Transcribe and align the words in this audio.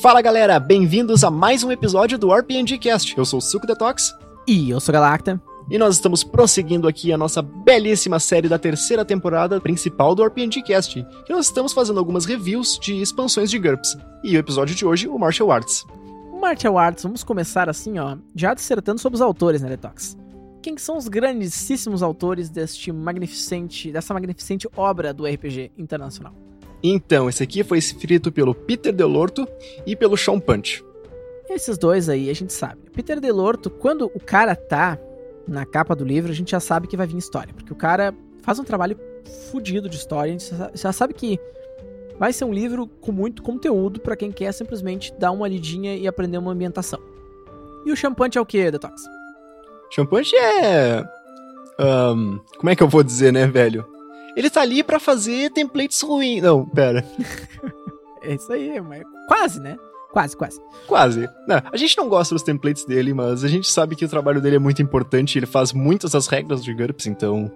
Fala 0.00 0.22
galera, 0.22 0.58
bem-vindos 0.58 1.22
a 1.22 1.30
mais 1.30 1.62
um 1.62 1.70
episódio 1.70 2.16
do 2.16 2.32
RPG 2.32 2.78
Cast. 2.78 3.18
Eu 3.18 3.24
sou 3.26 3.38
o 3.38 3.42
Suco 3.42 3.66
Detox. 3.66 4.14
E 4.48 4.70
eu 4.70 4.80
sou 4.80 4.94
Galacta. 4.94 5.38
E 5.68 5.76
nós 5.76 5.96
estamos 5.96 6.24
prosseguindo 6.24 6.88
aqui 6.88 7.12
a 7.12 7.18
nossa 7.18 7.42
belíssima 7.42 8.18
série 8.18 8.48
da 8.48 8.58
terceira 8.58 9.04
temporada 9.04 9.60
principal 9.60 10.14
do 10.14 10.24
RPG 10.24 10.62
Cast, 10.62 11.06
que 11.26 11.32
nós 11.34 11.44
estamos 11.44 11.74
fazendo 11.74 11.98
algumas 11.98 12.24
reviews 12.24 12.78
de 12.78 12.98
expansões 12.98 13.50
de 13.50 13.58
GURPS. 13.58 13.98
E 14.24 14.34
o 14.36 14.38
episódio 14.38 14.74
de 14.74 14.86
hoje, 14.86 15.06
o 15.06 15.18
Martial 15.18 15.52
Arts. 15.52 15.84
O 16.32 16.40
Martial 16.40 16.78
Arts, 16.78 17.02
vamos 17.02 17.22
começar 17.22 17.68
assim, 17.68 17.98
ó, 17.98 18.16
já 18.34 18.54
dissertando 18.54 19.02
sobre 19.02 19.16
os 19.16 19.20
autores, 19.20 19.60
né, 19.60 19.68
Detox? 19.68 20.16
Quem 20.62 20.78
são 20.78 20.96
os 20.96 21.08
grandíssimos 21.08 22.02
autores 22.02 22.48
deste 22.48 22.90
magnificente, 22.90 23.92
dessa 23.92 24.14
magnificente 24.14 24.66
obra 24.74 25.12
do 25.12 25.26
RPG 25.26 25.72
internacional? 25.76 26.32
Então, 26.82 27.28
esse 27.28 27.42
aqui 27.42 27.62
foi 27.62 27.78
escrito 27.78 28.32
pelo 28.32 28.54
Peter 28.54 28.92
Delorto 28.92 29.46
e 29.86 29.94
pelo 29.94 30.16
Sean 30.16 30.40
Punch. 30.40 30.84
Esses 31.48 31.76
dois 31.76 32.08
aí, 32.08 32.30
a 32.30 32.34
gente 32.34 32.52
sabe. 32.52 32.80
Peter 32.94 33.20
Delorto, 33.20 33.68
quando 33.68 34.10
o 34.14 34.20
cara 34.20 34.54
tá 34.54 34.98
na 35.46 35.66
capa 35.66 35.94
do 35.96 36.04
livro, 36.04 36.30
a 36.30 36.34
gente 36.34 36.52
já 36.52 36.60
sabe 36.60 36.86
que 36.86 36.96
vai 36.96 37.06
vir 37.06 37.18
história. 37.18 37.52
Porque 37.52 37.72
o 37.72 37.76
cara 37.76 38.14
faz 38.42 38.58
um 38.58 38.64
trabalho 38.64 38.98
fodido 39.50 39.88
de 39.88 39.96
história. 39.96 40.34
A 40.34 40.38
gente 40.38 40.54
já 40.74 40.92
sabe 40.92 41.12
que 41.12 41.38
vai 42.18 42.32
ser 42.32 42.44
um 42.44 42.52
livro 42.52 42.86
com 42.86 43.10
muito 43.10 43.42
conteúdo 43.42 44.00
para 44.00 44.14
quem 44.14 44.30
quer 44.30 44.52
simplesmente 44.52 45.12
dar 45.18 45.32
uma 45.32 45.48
lidinha 45.48 45.96
e 45.96 46.06
aprender 46.06 46.38
uma 46.38 46.52
ambientação. 46.52 47.00
E 47.84 47.90
o 47.90 47.96
Champante 47.96 48.38
é 48.38 48.40
o 48.40 48.46
que, 48.46 48.70
Detox? 48.70 49.02
Champante 49.90 50.36
é. 50.36 51.02
Um, 51.80 52.38
como 52.58 52.70
é 52.70 52.76
que 52.76 52.82
eu 52.82 52.88
vou 52.88 53.02
dizer, 53.02 53.32
né, 53.32 53.46
velho? 53.46 53.89
Ele 54.36 54.50
tá 54.50 54.62
ali 54.62 54.82
para 54.82 55.00
fazer 55.00 55.50
templates 55.50 56.00
ruins. 56.00 56.42
Não, 56.42 56.66
pera. 56.66 57.04
é 58.22 58.34
isso 58.34 58.52
aí, 58.52 58.80
mas 58.80 59.02
quase, 59.26 59.60
né? 59.60 59.76
Quase, 60.12 60.36
quase. 60.36 60.60
Quase. 60.86 61.28
Não, 61.46 61.62
a 61.72 61.76
gente 61.76 61.96
não 61.96 62.08
gosta 62.08 62.34
dos 62.34 62.42
templates 62.42 62.84
dele, 62.84 63.14
mas 63.14 63.44
a 63.44 63.48
gente 63.48 63.70
sabe 63.70 63.94
que 63.94 64.04
o 64.04 64.08
trabalho 64.08 64.40
dele 64.40 64.56
é 64.56 64.58
muito 64.58 64.82
importante. 64.82 65.38
Ele 65.38 65.46
faz 65.46 65.72
muitas 65.72 66.12
das 66.12 66.26
regras 66.26 66.64
de 66.64 66.74
GURPS, 66.74 67.06
então. 67.06 67.50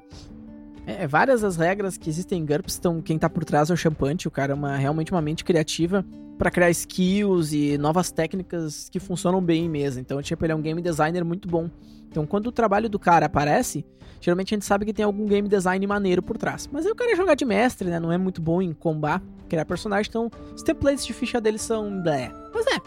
É, 0.87 1.07
várias 1.07 1.41
das 1.41 1.57
regras 1.57 1.97
que 1.97 2.11
existem 2.11 2.43
em 2.43 2.47
GURPS 2.47 2.75
estão. 2.75 3.01
Quem 3.01 3.19
tá 3.19 3.29
por 3.29 3.45
trás 3.45 3.71
é 3.71 3.75
o 3.75 3.77
Champante. 3.77 4.29
O 4.29 4.31
cara 4.31 4.53
é 4.53 4.55
uma, 4.55 4.77
realmente 4.77 5.13
uma 5.13 5.23
mente 5.23 5.45
criativa 5.45 6.05
para 6.37 6.51
criar 6.51 6.71
skills 6.71 7.53
e 7.53 7.79
novas 7.79 8.11
técnicas 8.11 8.89
que 8.91 8.99
funcionam 8.99 9.41
bem 9.41 9.65
em 9.65 9.69
mesa. 9.69 10.01
Então, 10.01 10.21
tipo, 10.21 10.45
ele 10.45 10.53
é 10.53 10.57
um 10.57 10.61
game 10.61 10.83
designer 10.83 11.25
muito 11.25 11.49
bom. 11.49 11.71
Então, 12.11 12.27
quando 12.27 12.49
o 12.49 12.53
trabalho 12.53 12.89
do 12.89 12.99
cara 12.99 13.27
aparece, 13.27 13.85
geralmente 14.21 14.55
a 14.55 14.57
gente 14.57 14.65
sabe 14.65 14.85
que 14.85 14.93
tem 14.93 15.05
algum 15.05 15.27
game 15.27 15.49
design 15.49 15.87
maneiro 15.87 16.23
por 16.23 16.37
trás. 16.37 16.69
Mas 16.71 16.85
aí 16.85 16.93
o 16.93 16.95
cara 16.95 17.13
é 17.13 17.17
jogar 17.17 17.35
de 17.35 17.45
mestre, 17.45 17.89
né? 17.89 17.99
Não 17.99 18.13
é 18.13 18.19
muito 18.19 18.43
bom 18.43 18.61
em 18.61 18.73
combar, 18.73 19.23
criar 19.49 19.65
personagem, 19.65 20.09
então 20.09 20.31
os 20.55 20.63
templates 20.63 21.07
de 21.07 21.13
ficha 21.13 21.41
dele 21.41 21.59
são 21.59 22.03
blé. 22.03 22.31
Mas 22.53 22.67
é. 22.67 22.81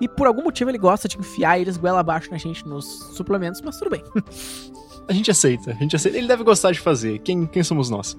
E 0.00 0.08
por 0.08 0.26
algum 0.26 0.42
motivo 0.42 0.70
ele 0.70 0.78
gosta 0.78 1.06
de 1.06 1.18
enfiar 1.18 1.60
eles 1.60 1.76
goela 1.76 2.00
abaixo 2.00 2.30
na 2.30 2.38
gente 2.38 2.66
nos 2.66 2.86
suplementos, 3.14 3.60
mas 3.60 3.78
tudo 3.78 3.90
bem. 3.90 4.02
a 5.08 5.12
gente 5.12 5.30
aceita, 5.30 5.72
a 5.72 5.74
gente 5.74 5.96
aceita. 5.96 6.16
Ele 6.16 6.26
deve 6.26 6.44
gostar 6.44 6.72
de 6.72 6.80
fazer. 6.80 7.18
Quem, 7.20 7.46
quem 7.46 7.62
somos 7.62 7.90
nós? 7.90 8.18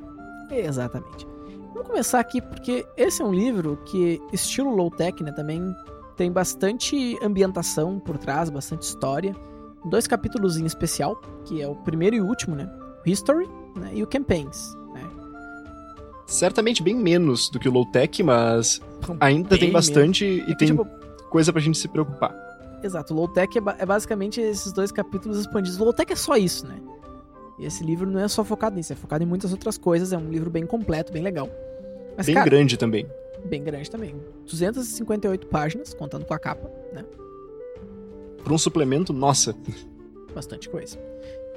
Exatamente. 0.49 1.27
Vamos 1.73 1.87
começar 1.87 2.19
aqui 2.19 2.41
porque 2.41 2.85
esse 2.97 3.21
é 3.21 3.25
um 3.25 3.33
livro 3.33 3.77
que, 3.85 4.21
estilo 4.33 4.75
low-tech, 4.75 5.23
né, 5.23 5.31
também 5.31 5.61
tem 6.17 6.31
bastante 6.31 7.17
ambientação 7.23 7.99
por 7.99 8.17
trás, 8.17 8.49
bastante 8.49 8.83
história 8.83 9.35
dois 9.85 10.07
capítulos 10.07 10.57
em 10.57 10.65
especial, 10.65 11.19
que 11.45 11.61
é 11.61 11.67
o 11.67 11.75
primeiro 11.75 12.15
e 12.15 12.21
o 12.21 12.25
último, 12.25 12.55
né? 12.55 12.69
History 13.05 13.47
né? 13.75 13.91
e 13.93 14.03
o 14.03 14.07
Campaigns, 14.07 14.75
né? 14.93 15.03
Certamente 16.27 16.83
bem 16.83 16.95
menos 16.95 17.49
do 17.49 17.59
que 17.59 17.67
o 17.67 17.71
Low 17.71 17.85
Tech, 17.85 18.21
mas 18.23 18.81
ainda 19.19 19.49
bem 19.49 19.59
tem 19.59 19.71
bastante 19.71 20.25
menos. 20.25 20.39
e 20.39 20.51
é 20.51 20.53
que, 20.53 20.55
tem 20.55 20.67
tipo, 20.67 20.85
coisa 21.29 21.51
pra 21.51 21.61
gente 21.61 21.77
se 21.77 21.87
preocupar. 21.87 22.35
Exato, 22.83 23.13
o 23.13 23.17
Low 23.17 23.27
Tech 23.27 23.57
é, 23.57 23.61
é, 23.79 23.85
basicamente 23.85 24.41
esses 24.41 24.71
dois 24.71 24.91
capítulos 24.91 25.39
expandidos. 25.39 25.79
O 25.79 25.83
Low 25.83 25.93
Tech 25.93 26.11
é 26.11 26.15
só 26.15 26.35
isso, 26.35 26.65
né? 26.67 26.79
E 27.59 27.65
esse 27.65 27.83
livro 27.83 28.09
não 28.09 28.19
é 28.19 28.27
só 28.27 28.43
focado 28.43 28.75
nisso, 28.75 28.91
é 28.91 28.95
focado 28.95 29.23
em 29.23 29.27
muitas 29.27 29.51
outras 29.51 29.77
coisas, 29.77 30.11
é 30.11 30.17
um 30.17 30.29
livro 30.29 30.49
bem 30.49 30.65
completo, 30.65 31.13
bem 31.13 31.21
legal. 31.21 31.47
Mas, 32.17 32.25
bem 32.25 32.35
cara, 32.35 32.49
grande 32.49 32.77
também. 32.77 33.07
Bem 33.45 33.63
grande 33.63 33.89
também. 33.89 34.15
258 34.45 35.47
páginas, 35.47 35.93
contando 35.93 36.25
com 36.25 36.33
a 36.33 36.39
capa, 36.39 36.71
né? 36.91 37.05
Para 38.43 38.53
um 38.53 38.57
suplemento, 38.57 39.13
nossa. 39.13 39.55
Bastante 40.33 40.69
coisa. 40.69 40.97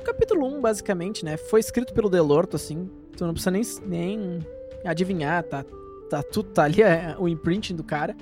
O 0.00 0.04
capítulo 0.04 0.46
1, 0.46 0.60
basicamente, 0.60 1.24
né, 1.24 1.36
foi 1.36 1.60
escrito 1.60 1.94
pelo 1.94 2.10
Delorto, 2.10 2.56
assim, 2.56 2.90
tu 3.16 3.24
não 3.24 3.32
precisa 3.32 3.50
nem, 3.50 3.62
nem 3.86 4.40
adivinhar, 4.84 5.42
tá, 5.44 5.64
tá 6.10 6.22
tudo, 6.22 6.50
tá 6.50 6.64
ali 6.64 6.82
é, 6.82 7.16
o 7.18 7.26
imprinting 7.26 7.74
do 7.74 7.82
cara, 7.82 8.14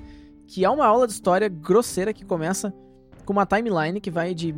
que 0.46 0.64
é 0.64 0.70
uma 0.70 0.86
aula 0.86 1.06
de 1.06 1.14
história 1.14 1.48
grosseira 1.48 2.12
que 2.12 2.24
começa 2.24 2.72
com 3.24 3.32
uma 3.32 3.46
timeline 3.46 4.00
que 4.00 4.10
vai 4.10 4.34
de 4.34 4.54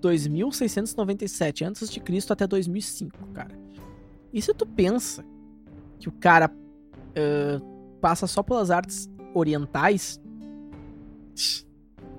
2697 0.00 1.64
a.C. 1.64 2.02
até 2.30 2.46
2005, 2.46 3.26
cara. 3.34 3.50
E 4.32 4.40
se 4.40 4.52
tu 4.54 4.66
pensa 4.66 5.24
que 5.98 6.08
o 6.08 6.12
cara 6.12 6.50
uh, 6.50 7.98
passa 8.00 8.26
só 8.26 8.42
pelas 8.42 8.70
artes 8.70 9.10
orientais, 9.34 10.20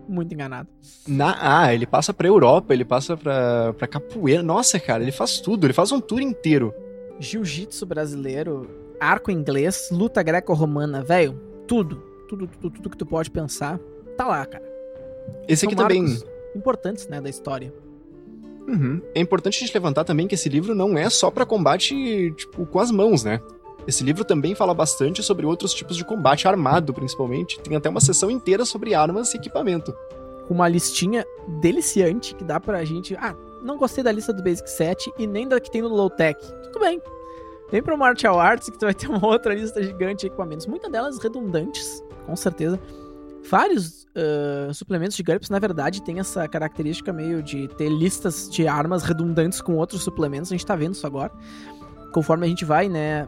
muito 0.08 0.34
enganado. 0.34 0.68
Na, 1.08 1.38
ah, 1.62 1.74
ele 1.74 1.86
passa 1.86 2.14
pra 2.14 2.28
Europa, 2.28 2.74
ele 2.74 2.84
passa 2.84 3.16
pra, 3.16 3.74
pra 3.74 3.88
capoeira. 3.88 4.42
Nossa, 4.42 4.80
cara, 4.80 5.04
ele 5.04 5.12
faz 5.12 5.40
tudo, 5.40 5.66
ele 5.66 5.74
faz 5.74 5.92
um 5.92 6.02
tour 6.02 6.22
inteiro. 6.22 6.74
Jiu-jitsu 7.20 7.86
brasileiro, 7.86 8.70
arco 9.00 9.30
inglês, 9.30 9.90
luta 9.92 10.24
greco-romana, 10.24 11.04
velho, 11.04 11.40
tudo, 11.68 11.98
tudo, 12.28 12.48
tudo, 12.48 12.70
tudo 12.72 12.90
que 12.90 12.98
tu 12.98 13.06
pode 13.06 13.30
pensar, 13.30 13.80
tá 14.18 14.26
lá, 14.26 14.46
cara. 14.46 14.69
Esse 15.48 15.62
São 15.62 15.70
aqui 15.70 15.76
também. 15.76 16.18
Importantes, 16.56 17.08
né, 17.08 17.22
da 17.22 17.30
história. 17.30 17.74
Uhum. 18.68 19.02
É 19.16 19.20
importante 19.20 19.58
a 19.58 19.60
gente 19.66 19.74
levantar 19.74 20.04
também 20.04 20.28
que 20.28 20.36
esse 20.36 20.48
livro 20.48 20.76
não 20.76 20.98
é 20.98 21.10
só 21.10 21.32
para 21.32 21.46
combate, 21.46 22.32
tipo, 22.36 22.66
com 22.66 22.80
as 22.80 22.92
mãos, 22.92 23.24
né? 23.24 23.42
Esse 23.88 24.04
livro 24.04 24.24
também 24.24 24.54
fala 24.54 24.74
bastante 24.74 25.24
sobre 25.24 25.46
outros 25.46 25.74
tipos 25.74 25.98
de 25.98 26.06
combate 26.06 26.48
armado, 26.48 26.94
principalmente. 26.94 27.60
Tem 27.62 27.76
até 27.76 27.90
uma 27.90 28.00
sessão 28.00 28.30
inteira 28.30 28.64
sobre 28.64 28.94
armas 28.94 29.34
e 29.34 29.38
equipamento. 29.38 29.96
Uma 30.48 30.68
listinha 30.68 31.26
deliciante 31.60 32.36
que 32.36 32.44
dá 32.44 32.60
pra 32.60 32.86
gente. 32.86 33.16
Ah, 33.16 33.36
não 33.64 33.78
gostei 33.78 34.04
da 34.04 34.12
lista 34.12 34.32
do 34.32 34.44
Basic 34.44 34.70
7 34.70 35.12
e 35.18 35.26
nem 35.26 35.48
da 35.48 35.60
que 35.60 35.72
tem 35.72 35.82
no 35.82 35.88
Low 35.88 36.10
Tech. 36.10 36.40
Tudo 36.64 36.80
bem. 36.80 37.02
Vem 37.72 37.82
pro 37.82 37.98
Martial 37.98 38.40
Arts 38.40 38.70
que 38.70 38.78
tu 38.78 38.86
vai 38.86 38.94
ter 38.94 39.08
uma 39.08 39.26
outra 39.26 39.54
lista 39.54 39.82
gigante 39.82 40.22
de 40.22 40.28
equipamentos. 40.28 40.68
Muitas 40.68 40.92
delas 40.92 41.18
redundantes, 41.18 42.04
com 42.26 42.36
certeza. 42.36 42.80
Vários 43.48 44.04
uh, 44.04 44.74
suplementos 44.74 45.16
de 45.16 45.24
GURPS, 45.24 45.50
na 45.50 45.60
verdade, 45.60 46.02
tem 46.02 46.20
essa 46.20 46.48
característica 46.48 47.14
meio 47.14 47.42
de 47.42 47.68
ter 47.70 47.90
listas 47.90 48.50
de 48.50 48.68
armas 48.68 49.04
redundantes 49.04 49.62
com 49.62 49.76
outros 49.76 50.04
suplementos. 50.04 50.52
A 50.52 50.56
gente 50.56 50.66
tá 50.66 50.76
vendo 50.76 50.94
isso 50.94 51.08
agora. 51.08 51.32
Conforme 52.14 52.46
a 52.46 52.50
gente 52.50 52.66
vai, 52.66 52.90
né, 52.90 53.28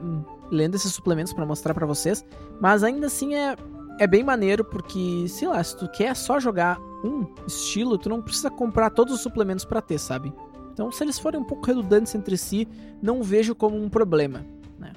lendo 0.51 0.75
esses 0.75 0.93
suplementos 0.93 1.33
para 1.33 1.45
mostrar 1.45 1.73
para 1.73 1.85
vocês. 1.85 2.25
Mas 2.59 2.83
ainda 2.83 3.07
assim 3.07 3.35
é, 3.35 3.55
é 3.99 4.05
bem 4.05 4.23
maneiro 4.23 4.63
porque, 4.63 5.25
sei 5.27 5.47
lá, 5.47 5.63
se 5.63 5.77
tu 5.77 5.87
quer 5.89 6.15
só 6.15 6.39
jogar 6.39 6.79
um 7.03 7.25
estilo, 7.47 7.97
tu 7.97 8.09
não 8.09 8.21
precisa 8.21 8.49
comprar 8.49 8.89
todos 8.89 9.13
os 9.13 9.21
suplementos 9.21 9.65
para 9.65 9.81
ter, 9.81 9.97
sabe? 9.97 10.33
Então, 10.73 10.91
se 10.91 11.03
eles 11.03 11.19
forem 11.19 11.39
um 11.39 11.43
pouco 11.43 11.65
redundantes 11.65 12.13
entre 12.15 12.37
si, 12.37 12.67
não 13.01 13.23
vejo 13.23 13.55
como 13.55 13.81
um 13.81 13.89
problema, 13.89 14.45
né? 14.77 14.93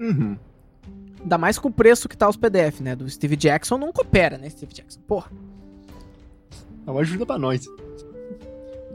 Uhum. 0.00 0.36
Ainda 1.20 1.38
mais 1.38 1.58
com 1.58 1.68
o 1.68 1.72
preço 1.72 2.08
que 2.08 2.16
tá 2.16 2.28
os 2.28 2.36
PDF, 2.36 2.80
né? 2.80 2.96
Do 2.96 3.08
Steve 3.08 3.36
Jackson 3.36 3.76
não 3.76 3.92
coopera, 3.92 4.38
né, 4.38 4.48
Steve 4.48 4.72
Jackson? 4.72 5.00
Porra. 5.06 5.30
É 6.86 6.90
uma 6.90 7.00
ajuda 7.00 7.26
pra 7.26 7.38
nós. 7.38 7.66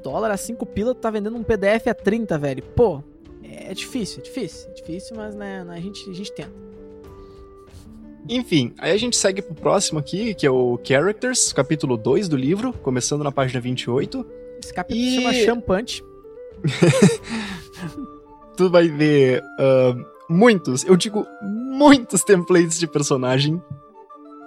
Dólar 0.04 0.32
a 0.32 0.38
5 0.38 0.66
pila, 0.66 0.94
tu 0.94 1.02
tá 1.02 1.10
vendendo 1.10 1.38
um 1.38 1.44
PDF 1.44 1.88
a 1.88 1.94
30, 1.94 2.38
velho. 2.38 2.64
Pô, 2.76 3.04
é 3.44 3.74
difícil, 3.74 4.20
é 4.20 4.22
difícil, 4.24 4.70
é 4.70 4.74
difícil, 4.74 5.16
mas 5.16 5.36
né, 5.36 5.66
a, 5.68 5.80
gente, 5.80 6.10
a 6.10 6.14
gente 6.14 6.32
tenta. 6.32 6.66
Enfim, 8.28 8.74
aí 8.80 8.92
a 8.92 8.98
gente 8.98 9.16
segue 9.16 9.42
pro 9.42 9.54
próximo 9.54 10.00
aqui, 10.00 10.34
que 10.34 10.48
é 10.48 10.52
o 10.52 10.80
Characters, 10.84 11.54
capítulo 11.54 11.96
2 11.96 12.28
do 12.28 12.36
livro, 12.36 12.74
começando 12.74 13.24
na 13.24 13.32
página 13.32 13.62
28. 13.62 14.26
Esse 14.64 14.74
capítulo 14.74 15.06
e... 15.06 15.16
chama 15.16 15.34
Champante. 15.34 16.04
tu 18.58 18.70
vai 18.70 18.88
ver 18.88 19.44
uh, 19.60 20.06
muitos, 20.28 20.84
eu 20.86 20.96
digo 20.96 21.26
muitos 21.76 22.24
templates 22.24 22.80
de 22.80 22.88
personagem. 22.88 23.62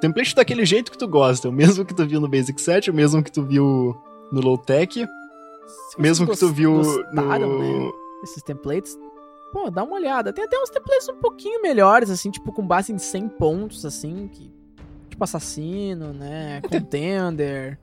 Template 0.01 0.35
daquele 0.35 0.65
jeito 0.65 0.91
que 0.91 0.99
tu 0.99 1.07
gosta, 1.07 1.49
o 1.49 1.53
mesmo 1.53 1.85
que 1.85 1.95
tu 1.95 2.07
viu 2.07 2.21
no 2.21 2.29
Basic 2.29 2.61
7, 2.61 2.91
o 2.91 2.95
mesmo 2.95 3.23
que 3.23 3.31
tu 3.31 3.43
viu 3.43 3.95
no 4.33 4.41
Low 4.41 4.57
Tech, 4.57 5.07
mesmo 5.99 6.27
que 6.27 6.37
tu 6.37 6.49
viu 6.49 6.77
gostaram, 6.77 7.49
no... 7.49 7.87
Né? 7.87 7.93
esses 8.23 8.43
templates, 8.43 8.97
pô, 9.53 9.71
dá 9.71 9.83
uma 9.83 9.95
olhada. 9.95 10.33
Tem 10.33 10.45
até 10.45 10.59
uns 10.59 10.71
templates 10.71 11.09
um 11.09 11.17
pouquinho 11.17 11.61
melhores, 11.61 12.11
assim, 12.11 12.31
tipo, 12.31 12.53
com 12.53 12.67
base 12.67 12.93
em 12.93 12.99
100 12.99 13.29
pontos, 13.31 13.85
assim, 13.85 14.29
que, 14.33 14.51
tipo 15.11 15.23
assassino, 15.23 16.13
né, 16.13 16.61
contender. 16.63 17.79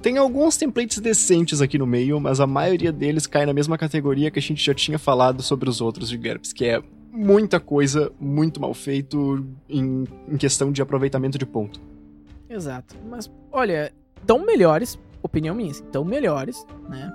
Tem 0.00 0.16
alguns 0.16 0.56
templates 0.56 1.00
decentes 1.00 1.60
aqui 1.60 1.76
no 1.76 1.86
meio, 1.86 2.20
mas 2.20 2.40
a 2.40 2.46
maioria 2.46 2.92
deles 2.92 3.26
cai 3.26 3.44
na 3.44 3.52
mesma 3.52 3.76
categoria 3.76 4.30
que 4.30 4.38
a 4.38 4.42
gente 4.42 4.64
já 4.64 4.72
tinha 4.72 4.98
falado 4.98 5.42
sobre 5.42 5.68
os 5.68 5.80
outros 5.80 6.08
de 6.08 6.16
GURPS, 6.16 6.52
que 6.52 6.64
é 6.64 6.82
muita 7.18 7.58
coisa 7.58 8.12
muito 8.20 8.60
mal 8.60 8.72
feito 8.72 9.44
em, 9.68 10.06
em 10.28 10.36
questão 10.36 10.70
de 10.70 10.80
aproveitamento 10.80 11.36
de 11.38 11.44
ponto. 11.44 11.80
Exato. 12.48 12.94
Mas, 13.08 13.30
olha, 13.52 13.92
tão 14.26 14.44
melhores, 14.46 14.98
opinião 15.22 15.54
minha, 15.54 15.70
assim, 15.70 15.84
tão 15.84 16.04
melhores, 16.04 16.64
né? 16.88 17.12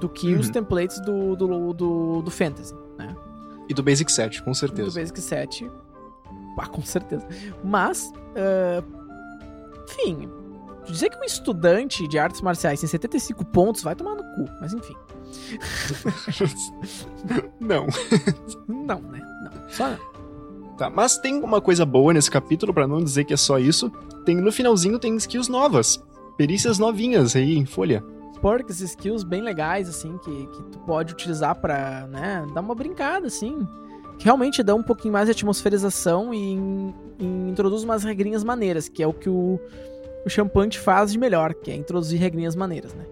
Do 0.00 0.08
que 0.08 0.32
Uhum. 0.34 0.40
os 0.40 0.50
templates 0.50 1.00
do, 1.00 1.34
do, 1.34 1.72
do, 1.72 2.22
do 2.22 2.30
Fantasy, 2.30 2.74
né? 2.98 3.16
E 3.68 3.74
do 3.74 3.82
Basic 3.82 4.12
7, 4.12 4.42
com 4.42 4.50
Do 4.50 4.56
certeza. 4.56 5.00
Basic 5.00 5.20
7. 5.20 5.70
Ah, 6.58 6.66
com 6.66 6.82
certeza. 6.82 7.26
Mas, 7.64 8.12
ah, 8.36 8.82
enfim, 9.88 10.28
dizer 10.86 11.10
que 11.10 11.18
um 11.18 11.24
estudante 11.24 12.06
de 12.06 12.18
artes 12.18 12.40
marciais 12.42 12.78
tem 12.80 12.88
75 12.88 13.44
pontos 13.46 13.82
vai 13.82 13.94
tomar 13.96 14.14
no 14.14 14.22
cu, 14.22 14.44
mas 14.60 14.72
enfim. 14.74 14.94
não. 17.60 17.86
Não, 18.68 19.00
né? 19.00 19.20
Não. 19.42 19.70
Só 19.70 19.88
não. 19.90 20.16
Tá, 20.76 20.90
mas 20.90 21.16
tem 21.18 21.42
uma 21.42 21.60
coisa 21.60 21.86
boa 21.86 22.12
nesse 22.12 22.30
capítulo, 22.30 22.72
pra 22.74 22.86
não 22.86 23.02
dizer 23.02 23.24
que 23.24 23.32
é 23.32 23.36
só 23.36 23.58
isso. 23.58 23.90
Tem 24.24 24.36
no 24.36 24.52
finalzinho 24.52 24.98
tem 24.98 25.16
skills 25.16 25.48
novas. 25.48 26.02
Perícias 26.36 26.78
novinhas 26.78 27.34
aí 27.34 27.56
em 27.56 27.64
folha. 27.64 28.04
perks, 28.42 28.80
skills 28.80 29.24
bem 29.24 29.40
legais, 29.40 29.88
assim, 29.88 30.18
que, 30.18 30.46
que 30.48 30.62
tu 30.64 30.78
pode 30.80 31.14
utilizar 31.14 31.54
pra, 31.54 32.06
né, 32.08 32.44
dar 32.54 32.60
uma 32.60 32.74
brincada, 32.74 33.26
assim. 33.26 33.66
Que 34.18 34.24
realmente 34.26 34.62
dá 34.62 34.74
um 34.74 34.82
pouquinho 34.82 35.12
mais 35.12 35.26
de 35.26 35.32
atmosferização 35.32 36.32
e, 36.34 36.52
in- 36.52 36.94
e 37.18 37.24
introduz 37.50 37.82
umas 37.82 38.04
regrinhas 38.04 38.44
maneiras, 38.44 38.88
que 38.88 39.02
é 39.02 39.06
o 39.06 39.12
que 39.14 39.30
o, 39.30 39.58
o 40.26 40.28
Champante 40.28 40.78
faz 40.78 41.10
de 41.12 41.18
melhor, 41.18 41.54
que 41.54 41.70
é 41.70 41.74
introduzir 41.74 42.18
regrinhas 42.20 42.54
maneiras, 42.54 42.92
né? 42.94 43.04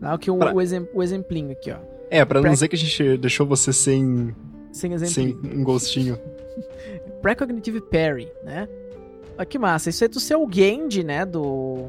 Lá 0.00 0.14
o 0.14 0.18
que 0.18 0.30
o, 0.30 0.36
Pra- 0.38 0.54
o, 0.54 0.60
exemp- 0.60 0.88
o 0.94 1.02
exemplinho 1.02 1.52
aqui, 1.52 1.70
ó. 1.70 1.76
É, 2.10 2.24
pra 2.24 2.40
não 2.40 2.50
dizer 2.50 2.68
que 2.68 2.76
a 2.76 2.78
gente 2.78 3.16
deixou 3.18 3.46
você 3.46 3.72
sem, 3.72 4.34
Sem 4.72 4.96
sem 4.98 5.26
exemplinho. 5.28 5.60
um 5.60 5.64
gostinho. 5.64 6.18
Precognitive 7.22 7.80
Parry, 7.80 8.28
né? 8.44 8.68
Olha 9.36 9.46
que 9.46 9.58
massa. 9.58 9.90
Isso 9.90 10.04
é 10.04 10.08
tu 10.08 10.18
ser 10.20 10.36
o 10.36 10.48
Genji, 10.50 11.02
né, 11.04 11.24
do, 11.24 11.88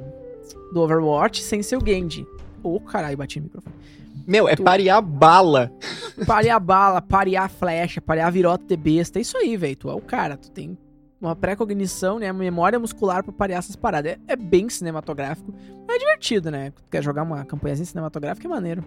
do 0.74 0.82
Overwatch, 0.82 1.42
sem 1.42 1.64
ser 1.64 1.78
o 1.78 1.86
Genji. 1.86 2.26
Ô, 2.64 2.80
caralho, 2.80 3.18
bati 3.18 3.40
no 3.40 3.46
microfone. 3.46 3.76
Meu, 4.28 4.48
é 4.48 4.56
Tu- 4.56 4.64
parear 4.64 5.02
bala. 5.02 5.72
parear 6.28 6.60
bala, 6.60 7.02
parear 7.02 7.50
flecha, 7.50 8.00
parear 8.00 8.32
virota 8.32 8.64
de 8.68 8.78
besta. 8.78 9.18
É 9.20 9.22
isso 9.22 9.36
aí, 9.38 9.58
velho. 9.58 9.76
Tu 9.76 9.90
é 9.90 9.94
o 9.96 10.02
cara. 10.02 10.38
Tu 10.38 10.52
tem 10.52 10.78
uma 11.22 11.36
pré-cognição, 11.36 12.18
né? 12.20 12.32
Memória 12.34 12.80
muscular 12.80 13.24
pra 13.24 13.32
parear 13.32 13.60
essas 13.60 13.76
paradas. 13.76 14.14
É, 14.14 14.34
é 14.34 14.36
bem 14.36 14.68
cinematográfico. 14.70 15.54
É 15.90 15.98
divertido, 15.98 16.50
né? 16.50 16.72
Tu 16.72 16.84
quer 16.90 17.04
jogar 17.04 17.24
uma 17.24 17.46
campanhazinha 17.46 17.86
cinematográfica, 17.86 18.48
é 18.48 18.50
maneiro. 18.50 18.84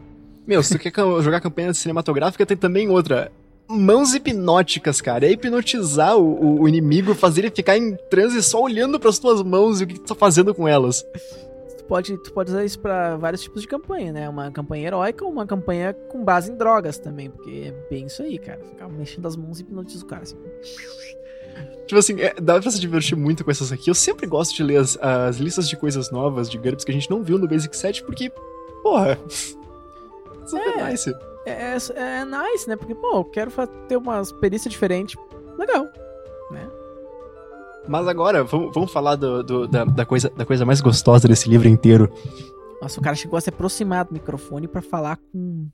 Meu, 0.47 0.63
se 0.63 0.77
tu 0.77 0.81
quer 0.83 0.93
jogar 1.23 1.41
campanha 1.41 1.73
cinematográfica, 1.73 2.45
tem 2.45 2.57
também 2.57 2.89
outra. 2.89 3.31
Mãos 3.67 4.13
hipnóticas, 4.15 5.01
cara. 5.01 5.25
É 5.27 5.31
hipnotizar 5.31 6.19
o, 6.19 6.61
o- 6.61 6.69
inimigo, 6.69 7.15
fazer 7.15 7.41
ele 7.43 7.51
ficar 7.51 7.79
em 7.79 7.97
transe 8.11 8.43
só 8.43 8.61
olhando 8.61 9.01
pras 9.01 9.19
tuas 9.19 9.43
mãos 9.43 9.81
e 9.81 9.85
o 9.85 9.87
que 9.87 9.95
tu 9.95 10.03
tá 10.09 10.15
fazendo 10.15 10.55
com 10.55 10.69
elas. 10.69 11.03
Tu 11.79 11.85
pode, 11.85 12.17
tu 12.19 12.33
pode 12.33 12.51
usar 12.51 12.63
isso 12.65 12.79
pra 12.79 13.17
vários 13.17 13.41
tipos 13.43 13.63
de 13.63 13.69
campanha, 13.69 14.13
né? 14.13 14.29
Uma 14.29 14.51
campanha 14.51 14.87
heróica 14.89 15.25
ou 15.25 15.31
uma 15.31 15.47
campanha 15.47 15.95
com 16.11 16.23
base 16.23 16.53
em 16.53 16.57
drogas 16.57 16.99
também. 16.99 17.31
Porque 17.31 17.73
é 17.75 17.89
bem 17.91 18.05
isso 18.07 18.23
aí, 18.23 18.39
cara. 18.39 18.61
Ficar 18.65 18.87
mexendo 18.89 19.27
as 19.27 19.35
mãos 19.37 19.59
e 19.61 19.63
hipnotiza 19.63 20.05
o 20.05 20.07
cara, 20.09 20.23
assim. 20.25 20.37
Tipo 21.87 21.99
assim, 21.99 22.21
é, 22.21 22.35
dá 22.41 22.59
pra 22.61 22.71
se 22.71 22.81
divertir 22.81 23.17
muito 23.17 23.45
com 23.45 23.51
essas 23.51 23.71
aqui. 23.71 23.91
Eu 23.91 23.95
sempre 23.95 24.27
gosto 24.27 24.55
de 24.55 24.63
ler 24.63 24.79
as, 24.79 24.97
as 25.01 25.37
listas 25.37 25.69
de 25.69 25.77
coisas 25.77 26.11
novas, 26.11 26.49
de 26.51 26.57
GURPS 26.59 26.85
que 26.85 26.91
a 26.91 26.95
gente 26.95 27.11
não 27.11 27.23
viu 27.23 27.39
no 27.39 27.47
Basic 27.47 27.77
7, 27.77 28.03
porque, 28.05 28.31
porra. 28.83 29.19
Super 30.47 30.79
É. 30.79 30.91
nice. 30.91 31.11
É, 31.47 31.53
é, 31.75 31.77
é 32.21 32.25
nice, 32.25 32.67
né? 32.69 32.77
Porque, 32.77 32.95
pô, 32.95 33.17
eu 33.19 33.25
quero 33.25 33.51
ter 33.89 33.97
umas 33.99 34.33
perícias 34.33 34.73
diferentes. 34.73 35.15
Legal. 35.59 35.87
Mas 37.87 38.09
agora, 38.09 38.43
vamos, 38.45 38.73
vamos 38.75 38.91
falar 38.91 39.15
do, 39.17 39.43
do- 39.43 39.69
da, 39.69 39.85
da 39.85 40.07
coisa, 40.07 40.31
da 40.31 40.47
coisa 40.47 40.65
mais 40.65 40.81
gostosa 40.81 41.29
desse 41.29 41.51
livro 41.51 41.69
inteiro. 41.69 42.11
Nossa, 42.81 42.99
o 42.99 43.03
cara 43.03 43.15
chegou 43.15 43.37
a 43.37 43.41
se 43.43 43.51
aproximar 43.51 44.07
do 44.07 44.15
microfone 44.15 44.67
pra 44.67 44.81
falar 44.81 45.19
com. 45.31 45.69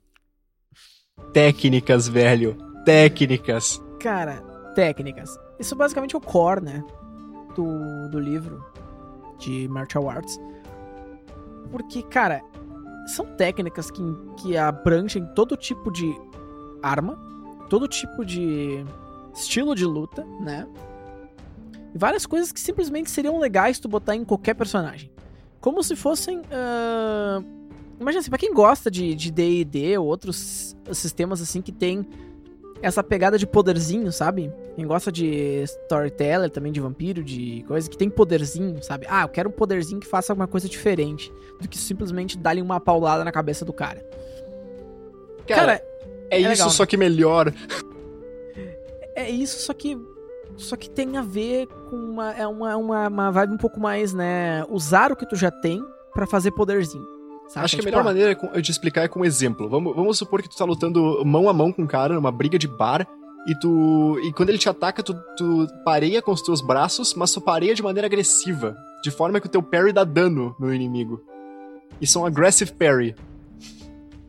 Técnicas, 1.31 2.09
velho. 2.09 2.57
Técnicas. 2.83 3.81
Cara, 3.99 4.41
técnicas. 4.75 5.37
Isso 5.61 5.75
basicamente 5.75 6.15
é 6.15 6.17
o 6.17 6.21
core, 6.21 6.61
né? 6.61 6.83
Do, 7.55 8.09
do 8.09 8.19
livro 8.19 8.65
de 9.37 9.67
Martial 9.67 10.09
Arts. 10.09 10.39
Porque, 11.71 12.01
cara, 12.03 12.41
são 13.07 13.25
técnicas 13.37 13.89
que, 13.91 14.01
que 14.37 14.57
abrangem 14.57 15.25
todo 15.35 15.55
tipo 15.55 15.91
de 15.91 16.13
arma, 16.81 17.17
todo 17.69 17.87
tipo 17.87 18.25
de 18.25 18.83
estilo 19.33 19.75
de 19.75 19.85
luta, 19.85 20.25
né? 20.39 20.67
E 21.93 21.97
várias 21.97 22.25
coisas 22.25 22.51
que 22.51 22.59
simplesmente 22.59 23.11
seriam 23.11 23.37
legais 23.39 23.79
tu 23.79 23.87
botar 23.87 24.15
em 24.15 24.25
qualquer 24.25 24.55
personagem. 24.55 25.11
Como 25.59 25.83
se 25.83 25.95
fossem. 25.95 26.41
ah, 26.51 27.41
Imagina 27.99 28.19
assim, 28.21 28.31
pra 28.31 28.39
quem 28.39 28.51
gosta 28.51 28.89
de 28.89 29.13
DD 29.31 29.95
ou 29.99 30.07
outros 30.07 30.75
sistemas 30.91 31.39
assim 31.39 31.61
que 31.61 31.71
tem 31.71 32.03
essa 32.81 33.03
pegada 33.03 33.37
de 33.37 33.45
poderzinho, 33.45 34.11
sabe? 34.11 34.51
Quem 34.75 34.87
gosta 34.87 35.11
de 35.11 35.63
storyteller 35.63 36.49
também, 36.49 36.71
de 36.71 36.79
vampiro, 36.79 37.23
de 37.23 37.63
coisa 37.67 37.89
que 37.89 37.97
tem 37.97 38.09
poderzinho, 38.09 38.81
sabe? 38.81 39.05
Ah, 39.09 39.23
eu 39.23 39.29
quero 39.29 39.49
um 39.49 39.51
poderzinho 39.51 39.99
que 39.99 40.07
faça 40.07 40.31
alguma 40.31 40.47
coisa 40.47 40.69
diferente 40.69 41.31
do 41.59 41.67
que 41.67 41.77
simplesmente 41.77 42.37
dar-lhe 42.37 42.61
uma 42.61 42.79
paulada 42.79 43.23
na 43.25 43.31
cabeça 43.31 43.65
do 43.65 43.73
cara. 43.73 44.05
Cara, 45.47 45.61
Cara, 45.61 45.83
é, 46.29 46.39
isso, 46.39 46.49
legal, 46.49 46.67
né? 46.67 46.73
só 46.73 46.85
que 46.85 46.95
melhor. 46.95 47.53
é 49.15 49.29
isso, 49.29 49.59
só 49.59 49.73
que 49.73 49.97
só 50.57 50.75
que 50.75 50.89
tem 50.89 51.17
a 51.17 51.21
ver 51.21 51.67
com 51.89 51.95
uma 51.95 52.33
é 52.33 52.47
uma, 52.47 52.75
uma, 52.77 53.07
uma 53.07 53.31
vibe 53.31 53.53
um 53.53 53.57
pouco 53.57 53.79
mais, 53.79 54.13
né, 54.13 54.63
usar 54.69 55.11
o 55.11 55.15
que 55.15 55.25
tu 55.27 55.35
já 55.35 55.51
tem 55.51 55.81
pra 56.13 56.25
fazer 56.27 56.51
poderzinho. 56.51 57.05
saca? 57.47 57.65
Acho 57.65 57.75
que 57.75 57.81
a 57.81 57.83
Tipo, 57.83 57.85
melhor 57.85 58.01
ah, 58.01 58.03
maneira 58.03 58.37
é 58.53 58.61
de 58.61 58.71
explicar 58.71 59.03
é 59.03 59.07
com 59.07 59.19
um 59.21 59.25
exemplo. 59.25 59.67
Vamos, 59.69 59.95
vamos 59.95 60.17
supor 60.17 60.41
que 60.41 60.49
tu 60.49 60.55
tá 60.57 60.63
lutando 60.65 61.23
mão 61.25 61.49
a 61.49 61.53
mão 61.53 61.71
com 61.73 61.81
um 61.81 61.87
cara 61.87 62.13
numa 62.15 62.31
briga 62.31 62.57
de 62.57 62.67
bar 62.67 63.07
e 63.47 63.55
tu. 63.55 64.19
E 64.23 64.31
quando 64.33 64.49
ele 64.49 64.57
te 64.57 64.69
ataca, 64.69 65.01
tu, 65.03 65.13
tu 65.37 65.67
pareia 65.83 66.21
com 66.21 66.31
os 66.31 66.41
teus 66.41 66.61
braços, 66.61 67.13
mas 67.15 67.31
tu 67.31 67.41
pareia 67.41 67.73
de 67.75 67.81
maneira 67.83 68.05
agressiva. 68.07 68.75
De 69.03 69.09
forma 69.11 69.39
que 69.41 69.47
o 69.47 69.49
teu 69.49 69.63
parry 69.63 69.91
dá 69.91 70.03
dano 70.03 70.55
no 70.59 70.73
inimigo. 70.73 71.23
Isso 71.99 72.17
é 72.19 72.21
um 72.21 72.25
aggressive 72.25 72.71
parry. 72.73 73.15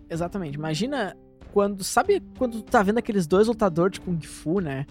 Exatamente. 0.09 0.55
Imagina 0.57 1.17
quando. 1.53 1.83
Sabe 1.85 2.23
quando 2.39 2.63
tu 2.63 2.71
tá 2.71 2.83
vendo 2.83 2.99
aqueles 2.99 3.27
dois 3.27 3.49
lutadores 3.49 3.95
de 3.95 4.01
Kung 4.01 4.21
Fu, 4.21 4.61
né? 4.61 4.87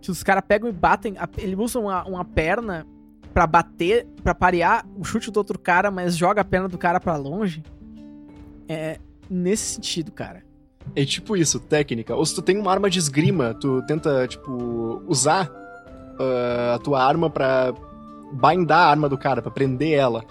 Que 0.00 0.10
os 0.10 0.22
caras 0.22 0.44
pegam 0.46 0.68
e 0.68 0.72
batem. 0.72 1.16
a- 1.18 1.28
Eles 1.38 1.58
usam 1.58 1.82
uma, 1.84 2.04
uma 2.06 2.24
perna 2.24 2.86
pra 3.34 3.46
bater, 3.46 4.06
pra 4.22 4.34
parear 4.34 4.86
o 4.96 5.04
chute 5.04 5.30
do 5.30 5.36
outro 5.36 5.58
cara, 5.58 5.90
mas 5.90 6.16
joga 6.16 6.40
a 6.40 6.44
perna 6.44 6.68
do 6.68 6.78
cara 6.78 6.98
pra 7.00 7.16
longe. 7.16 7.62
É 8.68 8.98
nesse 9.28 9.74
sentido, 9.74 10.10
cara. 10.12 10.42
É 10.94 11.04
tipo 11.04 11.36
isso, 11.36 11.60
técnica. 11.60 12.14
Ou 12.14 12.24
se 12.24 12.34
tu 12.34 12.42
tem 12.42 12.58
uma 12.58 12.70
arma 12.70 12.88
de 12.88 12.98
esgrima, 12.98 13.54
tu 13.54 13.82
tenta, 13.86 14.26
tipo, 14.26 15.02
usar 15.06 15.50
ah, 16.18 16.74
a 16.76 16.78
tua 16.78 17.02
arma 17.02 17.28
pra 17.28 17.74
bindar 18.32 18.86
a 18.86 18.90
arma 18.90 19.08
do 19.08 19.18
cara, 19.18 19.42
pra 19.42 19.50
prender 19.50 19.92
ela. 19.92 20.24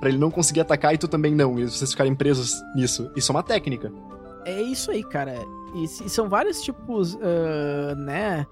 Pra 0.00 0.08
ele 0.08 0.18
não 0.18 0.30
conseguir 0.30 0.60
atacar 0.60 0.94
e 0.94 0.98
tu 0.98 1.06
também 1.06 1.34
não, 1.34 1.58
e 1.58 1.64
vocês 1.64 1.90
ficarem 1.92 2.14
presos 2.14 2.54
nisso. 2.74 3.10
Isso 3.14 3.30
é 3.30 3.34
uma 3.34 3.42
técnica. 3.42 3.92
É 4.44 4.60
isso 4.60 4.90
aí, 4.90 5.02
cara. 5.04 5.34
E, 5.74 5.88
são 5.88 6.28
vários 6.28 6.60
tipos, 6.62 7.16
ah, 7.22 7.94
né? 7.94 8.46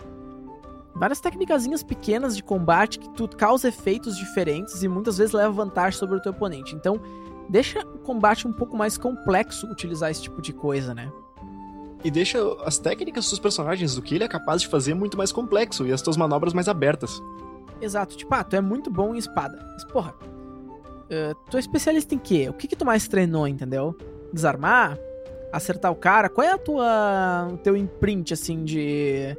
Várias 0.94 1.20
técnicazinhas 1.20 1.82
pequenas 1.82 2.36
de 2.36 2.42
combate 2.42 2.98
que 2.98 3.08
tu 3.10 3.28
causa 3.28 3.68
efeitos 3.68 4.16
diferentes 4.16 4.82
e 4.82 4.88
muitas 4.88 5.18
vezes 5.18 5.32
leva 5.32 5.50
vantagem 5.52 5.98
sobre 5.98 6.16
o 6.16 6.20
teu 6.20 6.32
oponente. 6.32 6.74
Então, 6.74 7.00
deixa 7.50 7.80
o 7.80 7.98
combate 7.98 8.46
um 8.46 8.52
pouco 8.52 8.76
mais 8.76 8.96
complexo 8.96 9.66
utilizar 9.66 10.10
esse 10.10 10.22
tipo 10.22 10.40
de 10.40 10.52
coisa, 10.52 10.94
né? 10.94 11.10
E 12.02 12.10
deixa 12.10 12.38
as 12.64 12.78
técnicas 12.78 13.28
dos 13.28 13.38
personagens, 13.38 13.94
do 13.94 14.00
que 14.00 14.14
ele 14.14 14.24
é 14.24 14.28
capaz 14.28 14.62
de 14.62 14.68
fazer, 14.68 14.94
muito 14.94 15.18
mais 15.18 15.32
complexo 15.32 15.86
e 15.86 15.92
as 15.92 16.00
tuas 16.00 16.16
manobras 16.16 16.54
mais 16.54 16.68
abertas. 16.68 17.20
Exato. 17.80 18.16
Tipo, 18.16 18.34
ah, 18.34 18.44
tu 18.44 18.56
é 18.56 18.60
muito 18.60 18.90
bom 18.90 19.14
em 19.14 19.18
espada. 19.18 19.58
Mas, 19.72 19.84
porra, 19.84 20.14
ah, 21.10 21.34
tu 21.50 21.56
é 21.56 21.60
especialista 21.60 22.14
em 22.14 22.18
quê? 22.18 22.48
O 22.48 22.54
que 22.54 22.68
que 22.68 22.76
tu 22.76 22.86
mais 22.86 23.06
treinou, 23.06 23.46
entendeu? 23.46 23.94
Desarmar? 24.32 24.98
Acertar 25.52 25.90
o 25.90 25.96
cara? 25.96 26.28
Qual 26.28 26.46
é 26.46 26.52
a 26.52 26.58
tua, 26.58 27.48
o 27.52 27.58
teu 27.58 27.76
imprint, 27.76 28.32
assim, 28.32 28.64
de, 28.64 29.36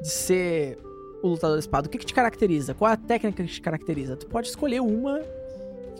de 0.00 0.08
ser 0.08 0.78
o 1.22 1.28
lutador 1.28 1.58
de 1.58 1.64
espada? 1.64 1.88
O 1.88 1.90
que 1.90 1.98
que 1.98 2.06
te 2.06 2.14
caracteriza? 2.14 2.72
Qual 2.72 2.90
é 2.90 2.94
a 2.94 2.96
técnica 2.96 3.42
que 3.42 3.50
te 3.50 3.60
caracteriza? 3.60 4.16
Tu 4.16 4.26
pode 4.26 4.48
escolher 4.48 4.80
uma 4.80 5.20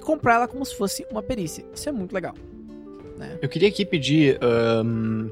comprar 0.05 0.35
ela 0.35 0.49
como 0.49 0.65
se 0.65 0.77
fosse 0.77 1.07
uma 1.11 1.23
perícia. 1.23 1.65
Isso 1.75 1.89
é 1.89 1.93
muito 1.93 2.13
legal. 2.13 2.35
Eu 3.41 3.49
queria 3.49 3.69
aqui 3.69 3.85
pedir, 3.85 4.39
ahn, 4.43 5.31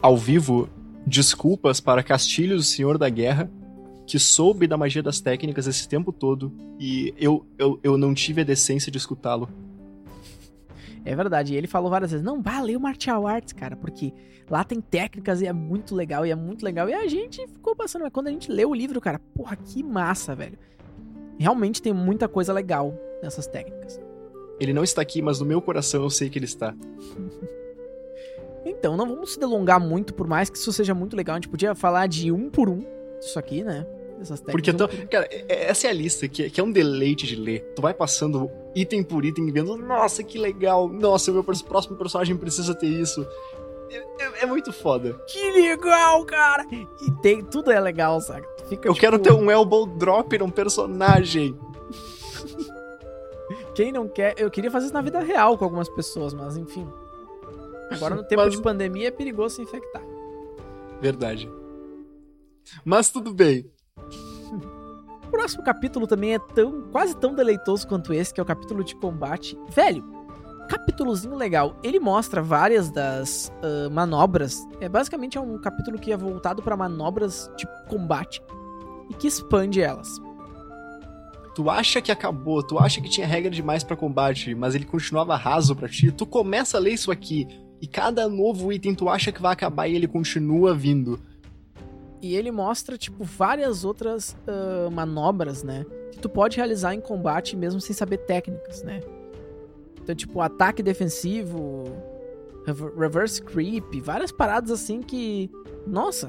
ao 0.00 0.16
vivo, 0.16 0.68
desculpas 1.06 1.80
para 1.80 2.02
Castilho, 2.02 2.56
o 2.56 2.62
Senhor 2.62 2.96
da 2.98 3.08
Guerra, 3.08 3.50
que 4.06 4.18
soube 4.18 4.66
da 4.66 4.76
magia 4.76 5.02
das 5.02 5.20
técnicas 5.20 5.66
esse 5.66 5.88
tempo 5.88 6.12
todo 6.12 6.52
e 6.78 7.14
eu, 7.18 7.46
eu, 7.58 7.80
eu 7.82 7.98
não 7.98 8.14
tive 8.14 8.42
a 8.42 8.44
decência 8.44 8.90
de 8.90 8.98
escutá-lo. 8.98 9.48
É 11.04 11.14
verdade. 11.14 11.52
E 11.52 11.56
ele 11.56 11.66
falou 11.66 11.90
várias 11.90 12.10
vezes: 12.10 12.24
não, 12.24 12.42
ler 12.62 12.76
o 12.76 12.80
Martial 12.80 13.26
Arts, 13.26 13.52
cara, 13.52 13.76
porque 13.76 14.12
lá 14.48 14.64
tem 14.64 14.80
técnicas 14.80 15.40
e 15.42 15.46
é 15.46 15.52
muito 15.52 15.94
legal, 15.94 16.24
e 16.24 16.30
é 16.30 16.34
muito 16.34 16.64
legal. 16.64 16.88
E 16.88 16.94
a 16.94 17.06
gente 17.06 17.46
ficou 17.48 17.76
passando, 17.76 18.02
mas 18.02 18.12
quando 18.12 18.28
a 18.28 18.30
gente 18.30 18.50
leu 18.50 18.70
o 18.70 18.74
livro, 18.74 19.00
cara, 19.00 19.18
porra, 19.34 19.56
que 19.56 19.82
massa, 19.82 20.34
velho. 20.34 20.58
Realmente 21.38 21.80
tem 21.82 21.92
muita 21.92 22.28
coisa 22.28 22.52
legal 22.52 22.94
nessas 23.22 23.46
técnicas. 23.46 24.00
Ele 24.60 24.72
não 24.72 24.84
está 24.84 25.02
aqui, 25.02 25.20
mas 25.20 25.40
no 25.40 25.46
meu 25.46 25.60
coração 25.60 26.02
eu 26.02 26.10
sei 26.10 26.30
que 26.30 26.38
ele 26.38 26.46
está. 26.46 26.74
Então, 28.66 28.96
não 28.96 29.06
vamos 29.06 29.34
se 29.34 29.38
delongar 29.38 29.78
muito, 29.78 30.14
por 30.14 30.26
mais 30.26 30.48
que 30.48 30.56
isso 30.56 30.72
seja 30.72 30.94
muito 30.94 31.14
legal. 31.14 31.34
A 31.34 31.38
gente 31.38 31.50
podia 31.50 31.74
falar 31.74 32.06
de 32.06 32.32
um 32.32 32.48
por 32.48 32.68
um 32.70 32.82
disso 33.20 33.38
aqui, 33.38 33.62
né? 33.62 33.86
Dessas 34.18 34.40
Porque, 34.40 34.70
então, 34.70 34.88
cara, 35.10 35.28
é- 35.30 35.66
essa 35.68 35.86
é 35.86 35.90
a 35.90 35.92
lista 35.92 36.26
que, 36.28 36.48
que 36.48 36.60
é 36.60 36.64
um 36.64 36.70
deleite 36.72 37.26
de 37.26 37.36
ler. 37.36 37.60
Tu 37.76 37.82
vai 37.82 37.92
passando 37.92 38.50
item 38.74 39.02
por 39.02 39.22
item, 39.24 39.52
vendo, 39.52 39.76
nossa, 39.76 40.22
que 40.22 40.38
legal, 40.38 40.88
nossa, 40.88 41.30
o 41.30 41.34
meu 41.34 41.44
próximo 41.44 41.96
personagem 41.96 42.36
precisa 42.38 42.74
ter 42.74 42.86
isso. 42.86 43.26
É, 43.90 43.96
é- 43.98 44.42
é 44.44 44.46
muito 44.46 44.72
foda. 44.72 45.12
Que 45.26 45.50
legal, 45.50 46.24
cara! 46.24 46.64
E 46.72 47.10
tem, 47.20 47.42
tudo 47.44 47.70
é 47.70 47.78
legal, 47.78 48.18
saca? 48.20 48.48
Fica, 48.74 48.88
Eu 48.88 48.94
tipo, 48.94 49.00
quero 49.00 49.18
ter 49.18 49.32
um 49.32 49.50
elbow 49.50 49.86
drop 49.86 50.36
num 50.36 50.50
personagem. 50.50 51.56
Quem 53.74 53.92
não 53.92 54.08
quer. 54.08 54.34
Eu 54.36 54.50
queria 54.50 54.70
fazer 54.70 54.86
isso 54.86 54.94
na 54.94 55.00
vida 55.00 55.20
real 55.20 55.56
com 55.56 55.64
algumas 55.64 55.88
pessoas, 55.88 56.34
mas 56.34 56.56
enfim. 56.56 56.86
Agora 57.90 58.14
no 58.14 58.24
tempo 58.24 58.42
Mas- 58.42 58.54
de 58.54 58.62
pandemia 58.62 59.08
é 59.08 59.10
perigoso 59.10 59.56
se 59.56 59.62
infectar. 59.62 60.02
Verdade. 61.00 61.50
Mas 62.84 63.10
tudo 63.10 63.32
bem. 63.32 63.70
O 65.26 65.30
próximo 65.30 65.62
capítulo 65.62 66.06
também 66.06 66.34
é 66.34 66.38
tão 66.38 66.82
quase 66.90 67.16
tão 67.16 67.34
deleitoso 67.34 67.86
quanto 67.86 68.12
esse, 68.12 68.32
que 68.32 68.40
é 68.40 68.42
o 68.42 68.46
capítulo 68.46 68.82
de 68.82 68.96
combate. 68.96 69.58
Velho, 69.68 70.04
capítulozinho 70.68 71.36
legal. 71.36 71.76
Ele 71.82 72.00
mostra 72.00 72.42
várias 72.42 72.90
das 72.90 73.52
ah, 73.62 73.90
manobras. 73.90 74.66
É 74.80 74.88
basicamente 74.88 75.36
é 75.36 75.40
um 75.40 75.60
capítulo 75.60 75.98
que 75.98 76.10
é 76.10 76.16
voltado 76.16 76.62
pra 76.62 76.76
manobras 76.76 77.50
de 77.56 77.66
combate 77.88 78.42
e 79.10 79.14
que 79.14 79.26
expande 79.26 79.80
elas. 79.80 80.20
Tu 81.54 81.70
acha 81.70 82.00
que 82.02 82.10
acabou, 82.10 82.62
tu 82.62 82.78
acha 82.78 83.00
que 83.00 83.08
tinha 83.08 83.26
regra 83.26 83.50
demais 83.50 83.84
pra 83.84 83.96
combate, 83.96 84.54
mas 84.54 84.74
ele 84.74 84.84
continuava 84.84 85.36
raso 85.36 85.76
pra 85.76 85.88
ti. 85.88 86.10
Tu 86.10 86.26
começa 86.26 86.76
a 86.76 86.80
ler 86.80 86.92
isso 86.94 87.12
aqui 87.12 87.46
e 87.80 87.86
cada 87.86 88.28
novo 88.28 88.72
item 88.72 88.94
tu 88.94 89.08
acha 89.08 89.30
que 89.30 89.40
vai 89.40 89.52
acabar 89.52 89.86
e 89.86 89.94
ele 89.94 90.08
continua 90.08 90.74
vindo. 90.74 91.20
E 92.20 92.34
ele 92.34 92.50
mostra, 92.50 92.96
tipo, 92.96 93.22
várias 93.22 93.84
outras 93.84 94.36
ah, 94.48 94.88
manobras, 94.90 95.62
né? 95.62 95.84
Que 96.10 96.18
tu 96.18 96.28
pode 96.28 96.56
realizar 96.56 96.94
em 96.94 97.00
combate 97.00 97.54
mesmo 97.56 97.80
sem 97.80 97.94
saber 97.94 98.18
técnicas, 98.18 98.82
né? 98.82 99.00
Então, 100.02 100.14
tipo, 100.14 100.40
ataque 100.40 100.82
defensivo, 100.82 101.84
rever- 102.66 102.96
reverse 102.96 103.40
creep, 103.42 104.00
várias 104.00 104.32
paradas 104.32 104.70
assim 104.70 105.02
que. 105.02 105.50
Nossa! 105.86 106.28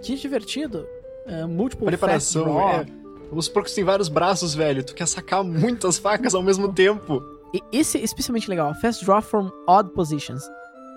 Que 0.00 0.14
divertido! 0.16 0.86
Ah, 1.26 1.46
multiple 1.46 1.86
Preparação, 1.86 2.44
fast 2.44 2.58
draw. 2.58 2.70
é. 2.80 2.86
Vamos 3.28 3.44
supor 3.46 3.62
que 3.62 3.70
tu 3.70 3.74
tem 3.76 3.84
vários 3.84 4.08
braços, 4.08 4.54
velho. 4.54 4.82
Tu 4.84 4.94
quer 4.94 5.06
sacar 5.06 5.44
muitas 5.44 5.98
facas 5.98 6.34
ao 6.34 6.42
mesmo 6.42 6.72
tempo. 6.72 7.22
E 7.54 7.60
esse 7.72 7.98
é 7.98 8.02
especialmente 8.02 8.48
legal. 8.50 8.74
Fast 8.74 9.04
draw 9.04 9.22
from 9.22 9.50
odd 9.68 9.90
positions. 9.90 10.42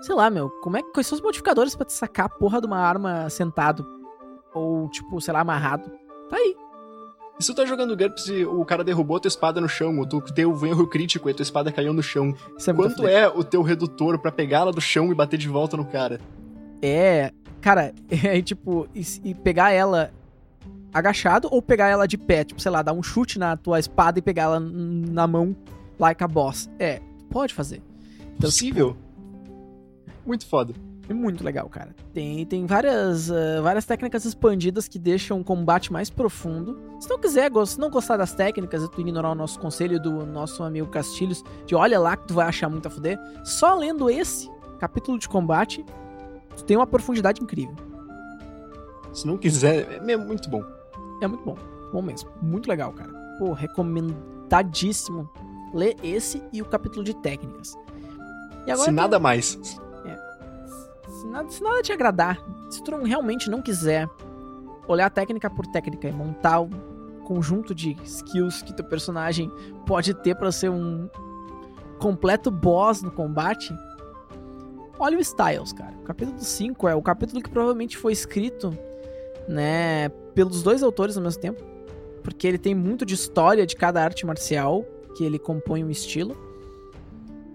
Sei 0.02 0.16
lá, 0.16 0.30
meu, 0.30 0.50
como 0.62 0.78
é 0.78 0.82
que 0.82 0.92
quais 0.92 1.08
são 1.08 1.16
os 1.16 1.22
modificadores 1.22 1.76
pra 1.76 1.86
te 1.86 1.94
sacar 1.94 2.26
a 2.26 2.30
porra 2.30 2.60
de 2.60 2.68
uma 2.68 2.78
arma 2.80 3.30
sentado? 3.30 3.86
Ou, 4.54 4.90
tipo, 4.90 5.22
sei 5.22 5.34
lá, 5.34 5.42
amarrado? 5.42 5.90
Tá 6.30 6.36
aí. 6.38 6.56
E 7.40 7.44
se 7.44 7.52
tu 7.52 7.56
tá 7.56 7.66
jogando 7.66 7.96
GURPS 7.98 8.28
e 8.28 8.46
o 8.46 8.64
cara 8.66 8.84
derrubou 8.84 9.20
tua 9.20 9.28
espada 9.28 9.60
no 9.62 9.68
chão, 9.70 9.98
ou 9.98 10.06
tu 10.06 10.22
deu 10.34 10.52
um 10.54 10.66
erro 10.66 10.86
crítico 10.88 11.30
e 11.30 11.34
tua 11.34 11.42
espada 11.44 11.72
caiu 11.72 11.94
no 11.94 12.04
chão, 12.04 12.36
Isso 12.58 12.70
é 12.70 12.74
quanto 12.74 13.08
é 13.08 13.28
o 13.28 13.44
teu 13.44 13.62
redutor 13.64 14.20
pra 14.20 14.32
pegá-la 14.32 14.72
do 14.72 14.82
chão 14.82 15.12
e 15.12 15.16
bater 15.16 15.38
de 15.38 15.48
volta 15.48 15.76
no 15.78 15.86
cara? 15.86 16.20
É, 16.82 17.32
cara, 17.64 17.94
é 18.12 18.42
tipo, 18.42 18.88
e, 18.94 19.04
e 19.24 19.34
pegar 19.34 19.72
ela 19.72 20.12
agachado 20.94 21.48
ou 21.50 21.62
pegar 21.62 21.88
ela 21.88 22.06
de 22.06 22.18
pé, 22.18 22.44
tipo, 22.44 22.62
sei 22.62 22.70
lá, 22.70 22.84
dar 22.84 22.94
um 22.94 23.02
chute 23.02 23.40
na 23.40 23.58
tua 23.58 23.80
espada 23.80 24.20
e 24.20 24.22
pegar 24.22 24.44
ela 24.44 24.60
na 24.60 25.26
mão 25.26 25.56
like 25.98 26.24
a 26.24 26.28
boss. 26.28 26.70
É, 26.78 27.02
pode 27.32 27.54
fazer. 27.54 27.82
Então, 28.36 28.50
Possível. 28.50 28.96
Muito 30.26 30.46
foda. 30.46 30.74
É 31.10 31.14
muito 31.14 31.44
legal, 31.44 31.68
cara. 31.68 31.94
Tem, 32.14 32.46
tem 32.46 32.66
várias, 32.66 33.30
ah, 33.30 33.62
várias 33.62 33.86
técnicas 33.86 34.24
expandidas 34.24 34.88
que 34.88 34.98
deixam 34.98 35.42
o 35.42 35.44
combate 35.44 35.92
mais 35.92 36.10
profundo. 36.10 36.80
Se 37.00 37.10
não 37.10 37.20
quiser, 37.20 37.52
se 37.66 37.78
não 37.78 37.90
gostar 37.90 38.16
das 38.16 38.34
técnicas 38.34 38.84
e 38.84 38.90
tu 38.90 39.02
ignorar 39.02 39.32
o 39.32 39.36
nosso 39.36 39.60
conselho 39.60 40.00
do 40.00 40.26
nosso 40.26 40.64
amigo 40.64 40.88
Castilhos, 40.88 41.44
de 41.66 41.76
olha 41.76 42.00
lá 42.00 42.16
que 42.16 42.28
tu 42.28 42.34
vai 42.34 42.48
achar 42.48 42.70
muito 42.70 42.88
a 42.88 42.92
fuder, 42.92 43.20
só 43.44 43.76
lendo 43.76 44.10
esse 44.10 44.50
capítulo 44.80 45.20
de 45.20 45.28
combate, 45.28 45.84
tu 46.58 46.64
tem 46.64 46.78
uma 46.78 46.88
profundidade 46.88 47.42
incrível. 47.42 47.76
Se 49.14 49.28
não 49.28 49.38
quiser, 49.38 50.02
é 50.08 50.18
muito 50.18 50.50
bom. 50.50 50.64
É 51.22 51.28
muito 51.28 51.44
bom. 51.44 51.56
Bom 51.92 52.02
mesmo. 52.02 52.30
Muito 52.42 52.68
legal, 52.68 52.92
cara. 52.94 53.12
Pô, 53.38 53.54
recomendadíssimo 53.54 55.30
ler 55.74 55.96
esse 56.04 56.42
e 56.52 56.62
o 56.62 56.66
capítulo 56.66 57.04
de 57.04 57.14
técnicas. 57.16 57.76
E 58.66 58.72
agora 58.72 58.78
Se 58.80 58.86
tem- 58.86 58.94
nada 58.94 59.20
mais. 59.20 59.60
se 59.62 61.28
nada, 61.28 61.50
se 61.50 61.64
nada 61.64 61.82
te 61.82 61.92
agradar, 61.92 62.38
se 62.70 62.84
tu 62.84 62.92
não, 62.92 63.04
realmente 63.04 63.50
não 63.50 63.62
quiser 63.62 64.08
olhar 64.88 65.10
técnica 65.10 65.50
por 65.50 65.66
técnica 65.68 66.08
e 66.08 66.12
montar 66.12 66.60
um 66.62 66.70
conjunto 67.26 67.74
de 67.74 67.96
skills 68.04 68.62
que 68.62 68.74
teu 68.74 68.84
personagem 68.86 69.50
pode 69.86 70.14
ter 70.14 70.36
pra 70.36 70.52
ser 70.52 70.70
um 70.70 71.08
completo 72.00 72.52
boss 72.52 73.02
no 73.02 73.10
combate, 73.12 73.74
olha 75.04 75.18
o 75.18 75.22
Styles, 75.22 75.74
cara. 75.74 75.94
O 76.02 76.04
capítulo 76.04 76.40
5 76.40 76.88
é 76.88 76.96
o 76.96 77.02
capítulo 77.02 77.42
que 77.42 77.50
provavelmente 77.50 77.98
foi 77.98 78.14
escrito, 78.14 78.78
né, 79.48 80.10
pelos 80.34 80.64
dois 80.64 80.82
autores 80.82 81.18
ao 81.18 81.24
mesmo 81.24 81.42
tempo, 81.42 81.62
porque 82.24 82.48
ele 82.48 82.58
tem 82.58 82.74
muito 82.74 83.06
de 83.06 83.14
história 83.14 83.66
de 83.66 83.76
cada 83.76 84.02
arte 84.04 84.26
marcial 84.26 84.86
que 85.16 85.24
ele 85.26 85.38
compõe 85.38 85.84
um 85.84 85.90
estilo. 85.90 86.36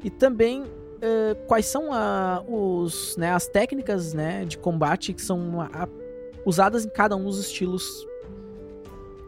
E 0.05 0.11
também 0.11 0.64
eh, 1.00 1.35
quais 1.47 1.64
são 1.67 1.93
a- 1.93 2.43
os, 2.49 3.17
né, 3.17 3.31
as 3.33 3.47
técnicas 3.47 4.12
né, 4.12 4.45
de 4.45 4.59
combate 4.59 5.12
que 5.12 5.23
são 5.23 5.61
a- 5.61 5.67
a- 5.85 5.88
usadas 6.45 6.85
em 6.85 6.88
cada 6.88 7.14
um 7.17 7.25
dos 7.25 7.38
estilos 7.38 8.07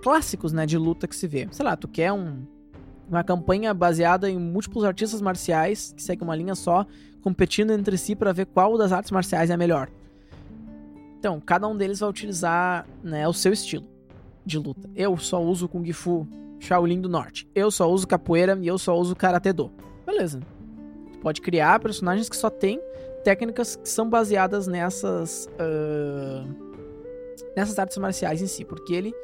clássicos 0.03 0.53
né, 0.53 0.67
de 0.67 0.77
luta 0.77 1.07
que 1.07 1.15
se 1.15 1.27
vê. 1.29 1.47
Sei 1.53 1.65
lá, 1.65 1.77
tu 1.77 1.87
quer 1.87 2.13
um, 2.13 2.43
uma 3.11 3.25
campanha 3.25 3.75
baseada 3.75 4.31
em 4.31 4.39
múltiplos 4.39 4.85
artistas 4.85 5.21
marciais 5.21 5.93
que 5.97 6.03
seguem 6.03 6.23
uma 6.23 6.37
linha 6.37 6.55
só, 6.55 6.87
competindo 7.23 7.73
entre 7.73 7.99
si 7.99 8.15
para 8.15 8.33
ver 8.33 8.47
qual 8.47 8.79
das 8.79 8.93
artes 8.93 9.11
marciais 9.11 9.51
é 9.51 9.55
a 9.55 9.57
melhor. 9.57 9.91
Então, 11.19 11.41
cada 11.41 11.67
um 11.67 11.77
deles 11.77 11.99
vai 11.99 12.09
utilizar 12.09 12.87
né, 13.03 13.27
o 13.29 13.33
seu 13.33 13.53
estilo 13.53 13.87
de 14.47 14.59
luta. 14.59 14.89
Eu 14.95 15.17
só 15.19 15.43
uso 15.43 15.69
Kung 15.69 15.93
Fu 15.93 16.27
Shaolin 16.61 17.01
do 17.01 17.09
Norte. 17.09 17.49
Eu 17.55 17.71
só 17.71 17.91
uso 17.91 18.07
capoeira 18.07 18.57
e 18.61 18.67
eu 18.67 18.79
só 18.79 18.97
uso 18.99 19.15
Karate 19.17 19.53
Do. 19.53 19.71
Beleza. 20.07 20.41
Tu 21.13 21.19
pode 21.19 21.41
criar 21.41 21.81
personagens 21.81 22.29
que 22.29 22.37
só 22.37 22.49
têm 22.49 22.81
técnicas 23.25 23.77
que 23.77 23.89
são 23.89 24.09
baseadas 24.09 24.67
nessas 24.67 25.49
ah, 25.59 26.45
nessas 27.57 27.79
artes 27.79 27.99
marciais 27.99 28.41
em 28.41 28.47
si, 28.47 28.65
porque 28.65 28.95
ele 28.95 29.15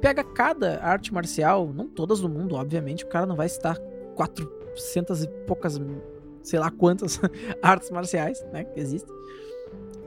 pega 0.00 0.24
cada 0.24 0.82
arte 0.82 1.12
marcial, 1.12 1.72
não 1.72 1.86
todas 1.86 2.20
do 2.20 2.28
mundo, 2.28 2.54
obviamente, 2.54 3.04
o 3.04 3.08
cara 3.08 3.26
não 3.26 3.36
vai 3.36 3.46
estar 3.46 3.78
400 4.14 5.24
e 5.24 5.28
poucas, 5.46 5.80
sei 6.42 6.58
lá 6.58 6.70
quantas 6.70 7.20
artes 7.62 7.90
marciais, 7.90 8.44
né, 8.52 8.64
que 8.64 8.80
existem. 8.80 9.14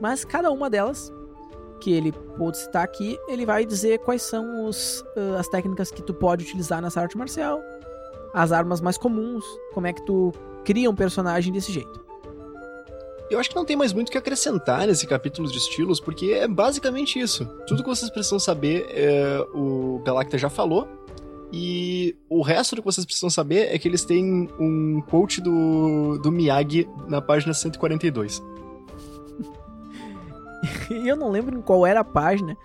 Mas 0.00 0.24
cada 0.24 0.50
uma 0.50 0.68
delas 0.68 1.12
que 1.80 1.92
ele 1.92 2.12
pôde 2.36 2.58
citar 2.58 2.82
aqui, 2.82 3.18
ele 3.28 3.44
vai 3.44 3.64
dizer 3.64 3.98
quais 4.00 4.22
são 4.22 4.66
os, 4.66 5.04
ah, 5.16 5.38
as 5.38 5.48
técnicas 5.48 5.90
que 5.90 6.02
tu 6.02 6.14
pode 6.14 6.44
utilizar 6.44 6.80
nessa 6.80 7.00
arte 7.00 7.16
marcial, 7.16 7.60
as 8.32 8.52
armas 8.52 8.80
mais 8.80 8.98
comuns, 8.98 9.44
como 9.72 9.86
é 9.86 9.92
que 9.92 10.04
tu 10.04 10.32
cria 10.64 10.90
um 10.90 10.94
personagem 10.94 11.52
desse 11.52 11.70
jeito. 11.70 12.03
Eu 13.30 13.40
acho 13.40 13.48
que 13.48 13.56
não 13.56 13.64
tem 13.64 13.76
mais 13.76 13.92
muito 13.92 14.08
o 14.08 14.12
que 14.12 14.18
acrescentar 14.18 14.86
nesse 14.86 15.06
capítulo 15.06 15.50
de 15.50 15.56
estilos, 15.56 15.98
porque 15.98 16.26
é 16.26 16.46
basicamente 16.46 17.18
isso. 17.18 17.46
Tudo 17.66 17.82
que 17.82 17.88
vocês 17.88 18.10
precisam 18.10 18.38
saber, 18.38 18.86
é, 18.90 19.46
o 19.54 20.02
Galacta 20.04 20.36
já 20.36 20.50
falou. 20.50 20.86
E 21.50 22.16
o 22.28 22.42
resto 22.42 22.74
do 22.74 22.82
que 22.82 22.86
vocês 22.86 23.04
precisam 23.04 23.30
saber 23.30 23.72
é 23.72 23.78
que 23.78 23.86
eles 23.86 24.04
têm 24.04 24.48
um 24.58 25.00
quote 25.08 25.40
do, 25.40 26.18
do 26.18 26.30
Miyagi 26.30 26.88
na 27.06 27.22
página 27.22 27.54
142. 27.54 28.42
E 30.90 31.06
eu 31.08 31.16
não 31.16 31.30
lembro 31.30 31.56
em 31.56 31.62
qual 31.62 31.86
era 31.86 32.00
a 32.00 32.04
página, 32.04 32.56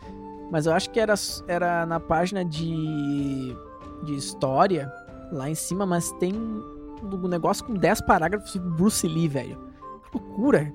mas 0.51 0.65
eu 0.65 0.73
acho 0.73 0.89
que 0.89 0.99
era, 0.99 1.13
era 1.47 1.85
na 1.85 1.99
página 1.99 2.43
de, 2.43 3.55
de 4.03 4.15
história, 4.15 4.91
lá 5.31 5.49
em 5.49 5.55
cima, 5.55 5.85
mas 5.85 6.11
tem 6.13 6.33
um 6.33 7.27
negócio 7.27 7.63
com 7.63 7.73
10 7.73 8.01
parágrafos 8.01 8.51
sobre 8.51 8.69
Bruce 8.71 9.07
Lee, 9.07 9.27
velho. 9.27 9.68
Loucura. 10.13 10.73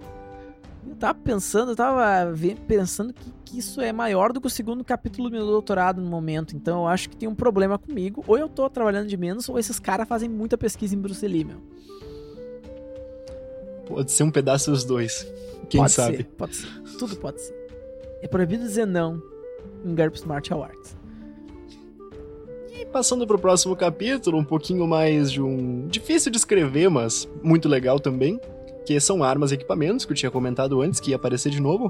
Eu 0.87 0.97
tava 0.97 1.19
pensando, 1.19 1.73
eu 1.73 1.77
tava 1.77 2.33
pensando 2.69 3.13
que, 3.13 3.33
que 3.45 3.59
isso 3.59 3.81
é 3.81 3.93
maior 3.93 4.33
do 4.33 4.41
que 4.41 4.47
o 4.47 4.51
segundo 4.51 4.85
capítulo 4.85 5.29
do 5.29 5.33
meu 5.33 5.47
doutorado 5.47 6.01
no 6.01 6.09
momento. 6.09 6.55
Então 6.55 6.83
eu 6.83 6.87
acho 6.87 7.09
que 7.09 7.17
tem 7.17 7.29
um 7.29 7.35
problema 7.35 7.79
comigo. 7.79 8.23
Ou 8.27 8.39
eu 8.39 8.49
tô 8.49 8.69
trabalhando 8.69 9.09
de 9.09 9.17
menos, 9.17 9.49
ou 9.49 9.59
esses 9.59 9.79
caras 9.79 10.07
fazem 10.07 10.29
muita 10.29 10.59
pesquisa 10.59 10.95
em 10.95 10.99
Bruce 10.99 11.27
Lee, 11.27 11.45
meu. 11.45 11.57
Pode 13.87 14.13
ser 14.13 14.23
um 14.25 14.31
pedaço 14.31 14.71
dos 14.71 14.85
dois. 14.85 15.27
Quem 15.69 15.81
pode 15.81 15.93
sabe? 15.93 16.17
Ser, 16.19 16.25
pode 16.25 16.57
ser. 16.57 16.69
Tudo 16.99 17.17
pode 17.17 17.41
ser. 17.41 17.55
É 18.23 18.29
proibido 18.29 18.63
dizer 18.63 18.87
não 18.87 19.23
em 19.85 19.95
GURPS 19.95 20.25
Martial 20.25 20.63
Arts. 20.63 20.97
E 22.73 22.85
Passando 22.87 23.27
pro 23.27 23.39
próximo 23.39 23.77
capítulo, 23.77 24.39
um 24.39 24.45
pouquinho 24.45 24.87
mais 24.87 25.31
de 25.31 25.41
um. 25.41 25.87
difícil 25.89 26.31
de 26.31 26.39
escrever, 26.39 26.89
mas 26.89 27.29
muito 27.43 27.69
legal 27.69 28.01
também. 28.01 28.41
Que 28.87 28.99
são 29.01 29.25
armas 29.25 29.51
e 29.51 29.55
equipamentos, 29.55 30.05
que 30.05 30.13
eu 30.13 30.17
tinha 30.17 30.31
comentado 30.31 30.81
antes, 30.81 31.01
que 31.01 31.11
ia 31.11 31.17
aparecer 31.17 31.51
de 31.51 31.61
novo. 31.61 31.87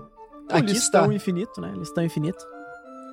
O 0.51 0.55
Aqui 0.55 0.73
está. 0.73 1.01
listão 1.01 1.13
infinito, 1.13 1.61
né? 1.61 1.73
Listão 1.77 2.05
infinito. 2.05 2.45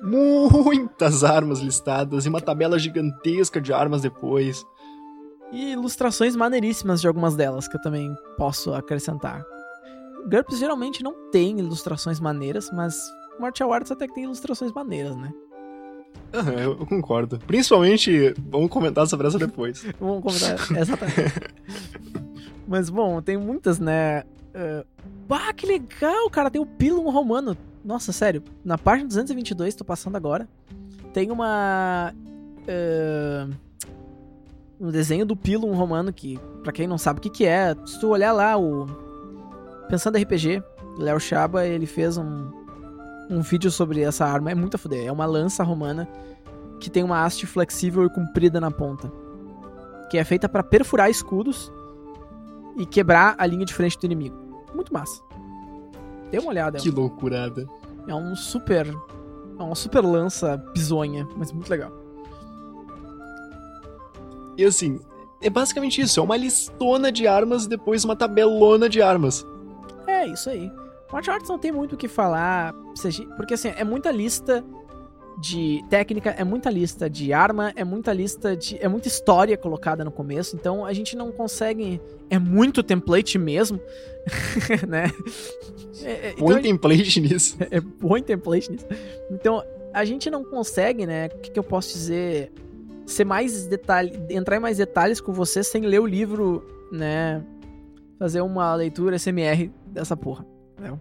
Muitas 0.02 1.22
armas 1.22 1.60
listadas 1.60 2.26
e 2.26 2.28
uma 2.28 2.40
tabela 2.40 2.78
gigantesca 2.78 3.60
de 3.60 3.72
armas 3.72 4.02
depois. 4.02 4.64
E 5.52 5.72
ilustrações 5.72 6.34
maneiríssimas 6.34 7.00
de 7.00 7.06
algumas 7.06 7.36
delas, 7.36 7.68
que 7.68 7.76
eu 7.76 7.80
também 7.80 8.12
posso 8.36 8.72
acrescentar. 8.74 9.44
GURPS 10.28 10.58
geralmente 10.58 11.02
não 11.02 11.30
tem 11.30 11.58
ilustrações 11.58 12.20
maneiras, 12.20 12.70
mas 12.72 12.96
Martial 13.38 13.72
Arts 13.72 13.90
até 13.90 14.06
que 14.06 14.14
tem 14.14 14.24
ilustrações 14.24 14.72
maneiras, 14.72 15.16
né? 15.16 15.32
Eu 16.32 16.78
eu 16.78 16.86
concordo. 16.86 17.38
Principalmente, 17.46 18.34
vamos 18.48 18.70
comentar 18.70 19.06
sobre 19.06 19.26
essa 19.26 19.38
depois. 19.38 19.84
Vamos 20.00 20.22
comentar. 20.22 20.58
Exatamente. 20.78 22.11
Mas, 22.66 22.88
bom, 22.88 23.20
tem 23.20 23.36
muitas, 23.36 23.78
né? 23.78 24.22
Uh, 24.54 24.86
bah, 25.26 25.52
que 25.52 25.66
legal, 25.66 26.28
cara. 26.30 26.50
Tem 26.50 26.60
o 26.60 26.66
Pilum 26.66 27.10
Romano. 27.10 27.56
Nossa, 27.84 28.12
sério. 28.12 28.42
Na 28.64 28.78
página 28.78 29.08
222, 29.08 29.74
tô 29.74 29.84
passando 29.84 30.16
agora. 30.16 30.48
Tem 31.12 31.30
uma. 31.30 32.14
Uh, 32.62 33.52
um 34.80 34.90
desenho 34.90 35.26
do 35.26 35.36
Pilum 35.36 35.72
Romano, 35.74 36.12
que, 36.12 36.38
pra 36.62 36.72
quem 36.72 36.86
não 36.86 36.98
sabe 36.98 37.18
o 37.18 37.22
que, 37.22 37.30
que 37.30 37.46
é, 37.46 37.74
se 37.86 37.98
tu 38.00 38.08
olhar 38.08 38.32
lá, 38.32 38.58
o. 38.58 38.86
Pensando 39.88 40.18
RPG, 40.18 40.62
Léo 40.98 41.20
Chaba, 41.20 41.66
ele 41.66 41.86
fez 41.86 42.16
um, 42.16 42.50
um 43.28 43.40
vídeo 43.42 43.70
sobre 43.70 44.00
essa 44.00 44.24
arma. 44.24 44.50
É 44.50 44.54
muito 44.54 44.76
a 44.76 44.78
fuder. 44.78 45.06
É 45.06 45.12
uma 45.12 45.26
lança 45.26 45.62
romana 45.62 46.08
que 46.80 46.88
tem 46.88 47.02
uma 47.02 47.24
haste 47.24 47.46
flexível 47.46 48.04
e 48.06 48.10
comprida 48.10 48.60
na 48.60 48.70
ponta. 48.70 49.12
Que 50.10 50.18
é 50.18 50.24
feita 50.24 50.48
pra 50.48 50.62
perfurar 50.62 51.10
escudos 51.10 51.70
e 52.76 52.86
quebrar 52.86 53.34
a 53.38 53.46
linha 53.46 53.64
de 53.64 53.74
frente 53.74 53.98
do 53.98 54.06
inimigo. 54.06 54.36
Muito 54.74 54.92
massa. 54.92 55.22
Dê 56.30 56.38
uma 56.38 56.48
olhada. 56.48 56.78
Que 56.78 56.90
loucurada. 56.90 57.68
É 58.06 58.14
um 58.14 58.34
super. 58.34 58.86
É 59.58 59.62
uma 59.62 59.74
super 59.74 60.00
lança 60.00 60.56
bizonha, 60.72 61.28
mas 61.36 61.52
muito 61.52 61.68
legal. 61.68 61.92
E 64.56 64.64
assim, 64.64 64.98
é 65.40 65.50
basicamente 65.50 66.00
isso. 66.00 66.20
É 66.20 66.22
uma 66.22 66.36
listona 66.36 67.12
de 67.12 67.26
armas 67.26 67.64
e 67.64 67.68
depois 67.68 68.04
uma 68.04 68.16
tabelona 68.16 68.88
de 68.88 69.02
armas. 69.02 69.46
É, 70.06 70.26
isso 70.26 70.48
aí. 70.48 70.70
Martial 71.12 71.36
Arts 71.36 71.48
não 71.48 71.58
tem 71.58 71.70
muito 71.70 71.94
o 71.94 71.98
que 71.98 72.08
falar, 72.08 72.74
porque 73.36 73.52
assim, 73.52 73.68
é 73.76 73.84
muita 73.84 74.10
lista 74.10 74.64
de 75.40 75.82
técnica, 75.90 76.30
é 76.30 76.44
muita 76.44 76.70
lista 76.70 77.08
de 77.10 77.32
arma, 77.32 77.72
é 77.76 77.84
muita 77.84 78.12
lista 78.12 78.56
de. 78.56 78.76
é 78.82 78.88
muita 78.88 79.08
história 79.08 79.56
colocada 79.56 80.04
no 80.04 80.10
começo, 80.10 80.54
então 80.56 80.84
a 80.84 80.92
gente 80.92 81.16
não 81.16 81.32
consegue. 81.32 82.00
É 82.30 82.38
muito 82.38 82.82
template 82.82 83.38
mesmo, 83.38 83.80
né? 84.88 85.10
É, 86.02 86.10
é, 86.10 86.30
então 86.32 86.46
Põe 86.46 86.54
gente- 86.56 86.62
template 86.64 87.20
nisso. 87.20 87.56
é 87.70 87.80
bom 87.80 88.16
em 88.16 88.22
template 88.22 88.70
nisso. 88.70 88.86
Então, 89.30 89.62
a 89.92 90.04
gente 90.04 90.30
não 90.30 90.42
consegue, 90.44 91.06
né? 91.06 91.26
O 91.26 91.38
que, 91.38 91.50
que 91.50 91.58
eu 91.58 91.64
posso 91.64 91.92
dizer? 91.92 92.52
Ser 93.04 93.24
mais 93.24 93.66
detalhe, 93.66 94.12
entrar 94.30 94.56
em 94.56 94.60
mais 94.60 94.78
detalhes 94.78 95.20
com 95.20 95.32
você 95.32 95.62
sem 95.64 95.82
ler 95.82 96.00
o 96.00 96.06
livro, 96.06 96.64
né? 96.90 97.42
Fazer 98.18 98.40
uma 98.40 98.74
leitura 98.76 99.18
SMR 99.18 99.70
dessa 99.86 100.16
porra. 100.16 100.46
né? 100.78 100.96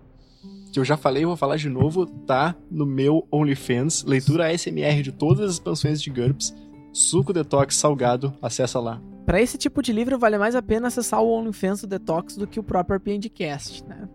Que 0.71 0.79
eu 0.79 0.85
já 0.85 0.95
falei, 0.95 1.25
vou 1.25 1.35
falar 1.35 1.57
de 1.57 1.69
novo, 1.69 2.05
tá 2.05 2.55
no 2.69 2.85
meu 2.85 3.27
OnlyFans. 3.31 4.03
Leitura 4.03 4.47
ASMR 4.49 5.01
de 5.01 5.11
todas 5.11 5.45
as 5.45 5.53
expansões 5.53 6.01
de 6.01 6.09
GURPS. 6.09 6.55
Suco 6.93 7.33
Detox 7.33 7.75
Salgado, 7.75 8.33
acessa 8.41 8.79
lá. 8.79 9.01
Pra 9.25 9.41
esse 9.41 9.57
tipo 9.57 9.81
de 9.81 9.93
livro, 9.93 10.17
vale 10.17 10.37
mais 10.37 10.55
a 10.55 10.61
pena 10.61 10.87
acessar 10.87 11.21
o 11.21 11.29
OnlyFans 11.29 11.81
do 11.81 11.87
Detox 11.87 12.35
do 12.35 12.47
que 12.47 12.59
o 12.59 12.63
próprio 12.63 12.97
RPGcast, 12.97 13.85
né? 13.85 14.07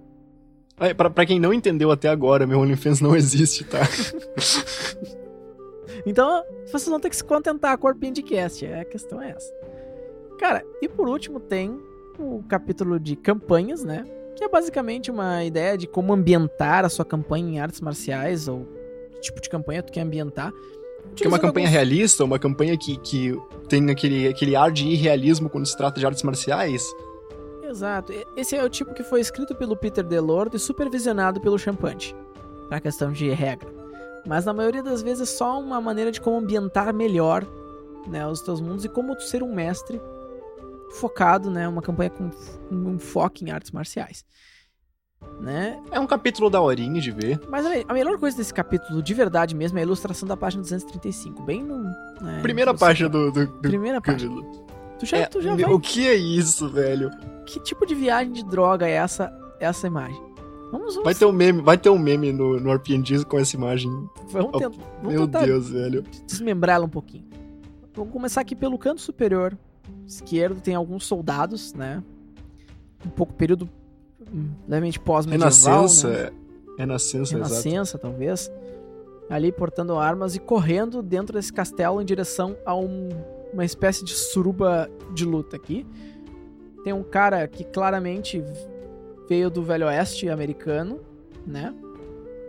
É, 0.79 0.93
Pra, 0.93 1.09
pra 1.09 1.25
quem 1.25 1.41
não 1.41 1.55
entendeu 1.55 1.91
até 1.91 2.09
agora, 2.09 2.47
meu 2.47 2.61
OnlyFans 2.61 3.01
não 3.01 3.15
existe, 3.17 3.65
tá? 3.65 3.81
Então, 6.05 6.45
vocês 6.67 6.87
vão 6.87 7.01
ter 7.01 7.11
que 7.11 7.17
se 7.17 7.25
contentar 7.25 7.77
com 7.79 7.89
o 7.89 7.91
RPGcast, 7.91 8.65
é, 8.65 8.81
a 8.81 8.85
questão 8.85 9.21
é 9.21 9.31
essa. 9.31 9.53
Cara, 10.39 10.65
e 10.81 10.89
por 10.89 11.09
último 11.09 11.41
tem 11.41 11.81
o 12.17 12.45
capítulo 12.49 13.01
de 13.01 13.17
campanhas, 13.17 13.83
né? 13.83 14.07
Que 14.37 14.45
é 14.45 14.49
basicamente 14.49 15.11
uma 15.11 15.43
ideia 15.45 15.77
de 15.79 15.87
como 15.87 16.13
ambientar 16.13 16.85
a 16.85 16.89
sua 16.89 17.05
campanha 17.05 17.49
em 17.49 17.59
artes 17.61 17.81
marciais, 17.81 18.47
ou 18.49 18.67
que 19.13 19.21
tipo 19.21 19.41
de 19.41 19.49
campanha 19.49 19.83
tu 19.83 19.91
quer 19.93 20.03
ambientar. 20.03 20.53
Que 21.15 21.25
é 21.25 21.29
uma 21.29 21.39
campanha 21.39 21.67
alguns- 21.69 21.75
realista, 21.75 22.25
uma 22.25 22.39
campanha 22.39 22.77
que, 22.77 22.97
que 22.99 23.35
tem 23.69 23.89
aquele, 23.91 24.29
aquele 24.29 24.55
ar 24.55 24.71
de 24.71 24.87
irrealismo 24.87 25.49
quando 25.49 25.65
se 25.67 25.77
trata 25.77 25.99
de 25.99 26.05
artes 26.07 26.23
marciais. 26.23 26.85
Exato. 27.63 28.13
Esse 28.37 28.55
é 28.57 28.63
o 28.63 28.69
tipo 28.69 28.93
que 28.95 29.03
foi 29.03 29.21
escrito 29.21 29.55
pelo 29.55 29.77
Peter 29.77 30.05
Delord 30.05 30.55
e 30.57 30.59
supervisionado 30.59 31.41
pelo 31.41 31.59
Champante. 31.59 32.15
Pra 32.69 32.81
questão 32.81 33.13
de 33.13 33.31
regra. 33.31 33.69
Mas 34.27 34.45
na 34.45 34.53
maioria 34.53 34.83
das 34.83 35.03
vezes 35.03 35.23
é 35.23 35.33
só 35.33 35.59
uma 35.61 35.81
maneira 35.81 36.11
de 36.11 36.21
como 36.21 36.37
ambientar 36.39 36.93
melhor 36.93 37.47
né, 38.09 38.27
os 38.27 38.41
teus 38.41 38.61
mundos 38.61 38.85
e 38.85 38.89
como 38.89 39.15
tu 39.17 39.23
ser 39.23 39.43
um 39.43 39.55
mestre 39.55 40.01
focado, 40.97 41.51
né? 41.51 41.69
Uma 41.69 41.83
campanha 41.83 42.11
com 42.11 42.31
um 42.71 42.99
foco 42.99 43.45
em 43.45 43.51
artes 43.51 43.71
marciais. 43.71 44.25
Né? 45.41 45.81
É 45.91 45.99
um 45.99 46.07
capítulo 46.07 46.51
da 46.51 46.61
horinha 46.61 47.01
de 47.01 47.11
ver. 47.11 47.41
Mas 47.49 47.65
a 47.65 47.71
me- 47.71 47.85
a 47.89 47.93
melhor 47.95 48.19
coisa 48.19 48.37
desse 48.37 48.53
capítulo, 48.53 49.03
de 49.03 49.15
verdade 49.15 49.55
mesmo, 49.55 49.79
é 49.79 49.81
a 49.81 49.85
ilustração 49.85 50.29
da 50.29 50.37
página 50.37 50.63
235. 50.63 51.43
Bem 51.43 51.63
no. 51.63 51.83
né, 52.21 52.41
Primeira 52.43 52.75
página 52.75 53.09
do, 53.09 53.31
do, 53.33 53.47
do 53.47 53.59
Primeira 53.61 54.01
página. 54.01 54.43
Tu 54.99 55.07
já, 55.07 55.19
É, 55.19 55.27
tu 55.27 55.41
já 55.41 55.55
vai 55.55 55.65
O 55.73 55.81
que 55.81 56.07
é 56.07 56.15
isso, 56.15 56.69
velho? 56.71 57.11
que 57.47 57.61
tipo 57.61 57.87
de 57.87 57.95
viagem 57.95 58.33
de 58.33 58.45
droga 58.45 58.87
é 58.89 58.93
essa, 58.93 59.33
essa 59.61 59.87
imagem? 59.87 60.21
Vamos, 60.73 60.95
vamos, 60.95 61.05
Vai 61.05 61.15
ter 61.15 61.25
um 61.27 61.33
meme, 61.33 61.63
vai 61.63 61.79
ter 61.79 61.91
um 61.91 61.99
meme 61.99 62.33
no, 62.33 62.59
no 62.59 62.73
RPG 62.73 63.25
com 63.25 63.39
essa 63.39 63.55
imagem. 63.57 63.91
vamos, 64.29 64.51
Oh, 64.53 64.59
tent- 64.59 64.75
vamos 65.03 65.13
Meu 65.15 65.27
Deus, 65.27 65.71
velho. 65.71 66.03
desmembrá-la 66.27 66.85
um 66.85 66.89
pouquinho. 66.89 67.25
Vamos 67.95 68.13
começar 68.13 68.41
aqui 68.41 68.55
pelo 68.57 68.77
canto 68.79 69.01
superior 69.01 69.57
esquerdo, 70.07 70.61
tem 70.61 70.75
alguns 70.75 71.05
soldados, 71.05 71.73
né? 71.75 72.03
Um 73.05 73.11
pouco 73.11 73.33
período 73.35 73.69
hum, 74.33 74.51
levemente 74.69 74.99
pós-medieval, 75.01 75.49
Renascença. 75.51 76.09
né? 76.09 76.31
Renascença, 76.79 77.37
exato. 77.37 77.99
Talvez. 77.99 78.51
Ali 79.29 79.51
portando 79.51 79.97
armas 79.99 80.37
e 80.37 80.39
correndo 80.39 81.03
dentro 81.03 81.35
desse 81.35 81.53
castelo 81.53 82.01
em 82.01 82.05
direção 82.05 82.57
a 82.65 82.75
um- 82.77 83.09
uma 83.53 83.65
espécie 83.65 84.05
de 84.05 84.13
suruba 84.13 84.89
de 85.15 85.25
luta 85.25 85.57
aqui. 85.57 85.85
Tem 86.85 86.93
um 86.93 87.03
cara 87.03 87.47
que 87.49 87.65
claramente 87.65 88.43
veio 89.29 89.51
do 89.51 89.63
Velho 89.65 89.87
Oeste 89.87 90.29
americano, 90.29 91.01
né? 91.47 91.75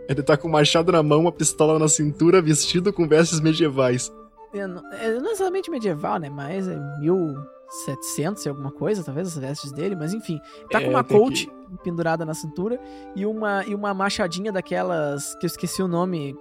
Ele 0.08 0.22
tá 0.22 0.36
com 0.36 0.46
o 0.48 0.50
machado 0.50 0.92
na 0.92 1.02
mão, 1.02 1.20
uma 1.22 1.32
pistola 1.32 1.78
na 1.78 1.88
cintura, 1.88 2.40
vestido 2.40 2.92
com 2.92 3.06
vestes 3.08 3.40
medievais. 3.40 4.12
É, 4.52 4.66
não 4.66 4.82
é 4.92 5.20
necessariamente 5.20 5.70
medieval, 5.70 6.18
né? 6.18 6.28
Mas 6.28 6.66
é 6.68 6.76
1700 7.00 8.44
e 8.44 8.48
alguma 8.48 8.70
coisa, 8.70 9.02
talvez 9.02 9.28
as 9.28 9.38
vestes 9.38 9.72
dele, 9.72 9.94
mas 9.94 10.14
enfim. 10.14 10.40
Tá 10.70 10.80
É, 10.80 10.84
com 10.84 10.90
uma 10.90 11.04
coach 11.04 11.50
pendurada 11.82 12.24
na 12.24 12.34
cintura 12.34 12.80
e 13.14 13.26
uma, 13.26 13.64
e 13.64 13.74
uma 13.74 13.92
machadinha 13.92 14.50
daquelas 14.50 15.34
que 15.36 15.44
eu 15.44 15.48
esqueci 15.48 15.82
o 15.82 15.88
nome 15.88 16.34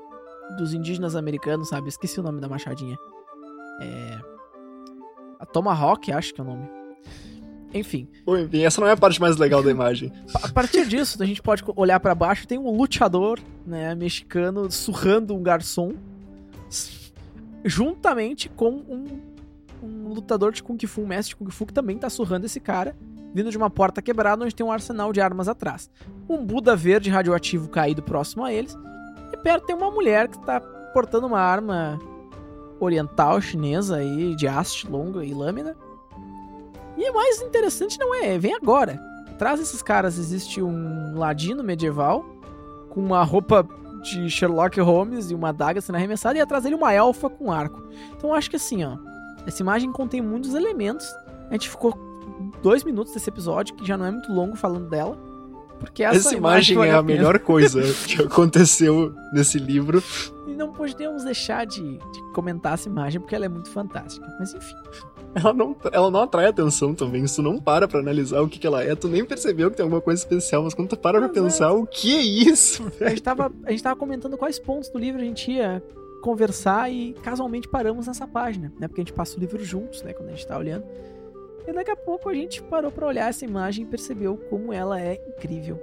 dos 0.58 0.74
indígenas 0.74 1.15
americanos, 1.15 1.70
sabe? 1.70 1.89
Esqueci 1.89 2.20
o 2.20 2.24
nome 2.24 2.39
da 2.39 2.48
machadinha. 2.48 2.98
É. 3.82 4.20
A 5.39 5.46
Tomahawk, 5.46 6.12
acho 6.12 6.34
que 6.34 6.41
é 6.41 6.43
o 6.43 6.48
nome. 6.48 6.67
Enfim, 7.74 8.08
enfim, 8.26 8.63
essa 8.63 8.80
não 8.80 8.88
é 8.88 8.93
a 8.93 8.98
parte 8.98 9.20
mais 9.20 9.36
legal 9.36 9.62
da 9.62 9.70
imagem. 9.70 10.12
a 10.41 10.48
partir 10.48 10.86
disso, 10.88 11.22
a 11.22 11.26
gente 11.26 11.41
pode 11.41 11.63
olhar 11.76 12.00
pra 12.00 12.15
baixo, 12.15 12.48
tem 12.48 12.58
um 12.58 12.72
lutador, 12.72 13.39
né, 13.65 13.93
mexicano 13.93 14.72
surrando 14.72 15.36
um 15.36 15.43
garçom, 15.43 15.91
juntamente 17.63 18.50
com 18.50 18.70
um, 18.70 19.22
um 19.82 20.13
lutador 20.13 20.52
de 20.52 20.63
Kung 20.63 20.78
Fu, 20.86 21.02
um 21.02 21.08
mestre 21.08 21.30
de 21.30 21.36
Kung 21.36 21.50
Fu, 21.50 21.65
que 21.65 21.74
também 21.74 21.98
tá 21.98 22.10
surrando 22.10 22.46
esse 22.46 22.60
cara, 22.60 22.96
vindo 23.34 23.50
de 23.50 23.58
uma 23.58 23.70
porta 23.70 24.02
quebrada 24.02 24.43
onde 24.43 24.56
tem 24.56 24.65
um 24.65 24.72
arsenal 24.72 25.12
de 25.12 25.22
armas 25.22 25.48
atrás. 25.48 25.89
Um 26.30 26.46
Buda 26.46 26.76
verde 26.76 27.10
radioativo 27.10 27.70
caído 27.70 28.02
próximo 28.02 28.43
a 28.43 28.54
eles, 28.54 28.76
e 29.32 29.38
perto 29.38 29.65
tem 29.65 29.76
uma 29.76 29.91
mulher 29.91 30.28
que 30.28 30.39
tá 30.39 30.60
portando 30.93 31.28
uma 31.28 31.39
arma 31.39 32.00
oriental 32.80 33.41
chinesa 33.41 33.98
aí, 33.98 34.36
de 34.36 34.48
haste 34.48 34.89
longa 34.89 35.24
e 35.26 35.34
lâmina. 35.34 35.76
E 36.96 37.10
o 37.10 37.13
mais 37.13 37.41
interessante 37.41 38.00
não 38.00 38.15
é, 38.15 38.38
vem 38.38 38.56
agora. 38.56 39.00
Atrás 39.30 39.60
desses 39.60 39.84
caras 39.84 40.17
existe 40.17 40.62
um 40.62 41.17
ladino 41.17 41.63
medieval 41.63 42.26
com 42.89 43.00
uma 43.00 43.24
roupa 43.24 43.67
de 44.10 44.30
Sherlock 44.30 44.80
Holmes 44.80 45.32
e 45.32 45.36
uma 45.36 45.50
adaga 45.50 45.82
sendo 45.82 45.96
arremessada, 45.96 46.38
e 46.38 46.41
atrás 46.41 46.63
dele 46.63 46.76
uma 46.76 46.93
elfa 46.93 47.30
com 47.30 47.52
arco. 47.52 47.84
Então 48.15 48.30
eu 48.30 48.36
acho 48.36 48.50
que 48.50 48.56
assim, 48.56 48.84
ó, 48.84 48.98
essa 49.46 49.62
imagem 49.62 49.91
contém 49.91 50.22
muitos 50.22 50.54
elementos. 50.54 51.08
A 51.50 51.54
gente 51.54 51.70
ficou 51.70 51.93
dois 52.62 52.84
minutos 52.84 53.13
desse 53.13 53.30
episódio, 53.30 53.76
que 53.76 53.86
já 53.86 53.98
não 53.98 54.06
é 54.06 54.12
muito 54.12 54.32
longo 54.32 54.56
falando 54.56 54.89
dela. 54.89 55.17
Porque 55.80 56.04
essa, 56.04 56.18
Essa 56.30 56.36
imagem 56.36 56.76
vale 56.78 56.90
é 56.90 56.94
a 56.94 57.04
pena. 57.04 57.18
melhor 57.18 57.40
coisa 57.40 57.82
que 58.08 58.22
aconteceu 58.22 59.13
nesse 59.34 59.60
livro. 59.60 60.04
não 60.48 60.72
podemos 60.72 61.24
deixar 61.24 61.66
de, 61.66 61.82
de 61.98 62.22
comentar 62.34 62.74
essa 62.74 62.90
imagem 62.90 63.22
porque 63.22 63.36
ela 63.36 63.46
é 63.46 63.50
muito 63.50 63.70
fantástica. 63.70 64.26
Mas 64.40 64.54
enfim. 64.54 64.76
Ela 65.36 65.54
não, 65.54 65.76
ela 65.92 66.10
não 66.10 66.22
atrai 66.22 66.48
atenção 66.48 66.96
também. 66.96 67.28
Se 67.28 67.36
tu 67.36 67.44
não 67.44 67.60
para 67.60 67.88
pra 67.88 68.00
analisar 68.00 68.42
o 68.42 68.48
que, 68.50 68.58
que 68.58 68.66
ela 68.66 68.84
é, 68.84 68.96
tu 68.96 69.08
nem 69.08 69.24
percebeu 69.24 69.70
que 69.70 69.78
tem 69.78 69.84
alguma 69.84 70.02
coisa 70.02 70.20
especial. 70.20 70.63
Mas 70.63 70.74
quando 70.74 70.90
tu 70.90 70.98
para 70.98 71.20
pra 71.20 71.30
pensar, 71.30 71.72
o 71.74 71.86
que 71.86 72.16
é 72.16 72.22
isso? 72.22 72.92
A 73.02 73.10
gente, 73.10 73.22
tava, 73.22 73.52
a 73.63 73.70
gente 73.72 73.84
tava 73.84 73.96
comentando 73.96 74.36
quais 74.36 74.58
pontos 74.58 74.90
do 74.90 74.98
livro 74.98 75.22
a 75.22 75.24
gente 75.24 75.52
ia 75.52 75.84
conversar 76.24 76.92
e 76.92 77.13
casualmente 77.22 77.68
paramos 77.68 78.08
nessa 78.08 78.28
página, 78.28 78.74
né? 78.80 78.88
Porque 78.88 79.02
a 79.02 79.04
gente 79.04 79.13
passa 79.13 79.38
o 79.38 79.40
livro 79.40 79.63
juntos, 79.63 80.02
né? 80.02 80.13
Quando 80.13 80.30
a 80.30 80.32
gente 80.32 80.48
tá 80.48 80.58
olhando. 80.58 80.84
E 81.67 81.73
daqui 81.73 81.91
a 81.91 81.95
pouco 81.95 82.30
a 82.30 82.34
gente 82.34 82.63
parou 82.63 82.89
pra 82.89 83.06
olhar 83.06 83.30
essa 83.30 83.43
imagem 83.43 83.84
e 83.84 83.88
percebeu 83.88 84.38
como 84.49 84.71
ela 84.71 84.99
é 85.01 85.15
incrível. 85.27 85.80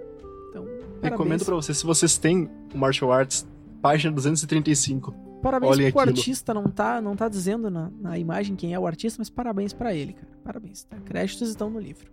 Então, 0.48 0.66
Recomendo 1.02 1.44
pra 1.44 1.54
vocês, 1.54 1.76
se 1.76 1.84
vocês 1.84 2.16
têm 2.16 2.50
o 2.74 2.78
Martial 2.78 3.12
Arts, 3.12 3.46
página 3.82 4.12
235. 4.14 5.12
Parabéns 5.42 5.72
Olhem 5.72 5.92
pro 5.92 6.00
aquilo. 6.00 6.16
artista, 6.16 6.54
não 6.54 6.64
tá, 6.64 7.02
não 7.02 7.14
tá 7.14 7.28
dizendo 7.28 7.70
na, 7.70 7.90
na 8.00 8.18
imagem 8.18 8.56
quem 8.56 8.72
é 8.72 8.78
o 8.78 8.86
artista, 8.86 9.18
mas 9.20 9.28
parabéns 9.28 9.74
pra 9.74 9.92
ele, 9.94 10.14
cara. 10.14 10.28
Parabéns, 10.42 10.84
tá? 10.84 10.96
Créditos 11.04 11.50
estão 11.50 11.68
no 11.68 11.78
livro. 11.78 12.10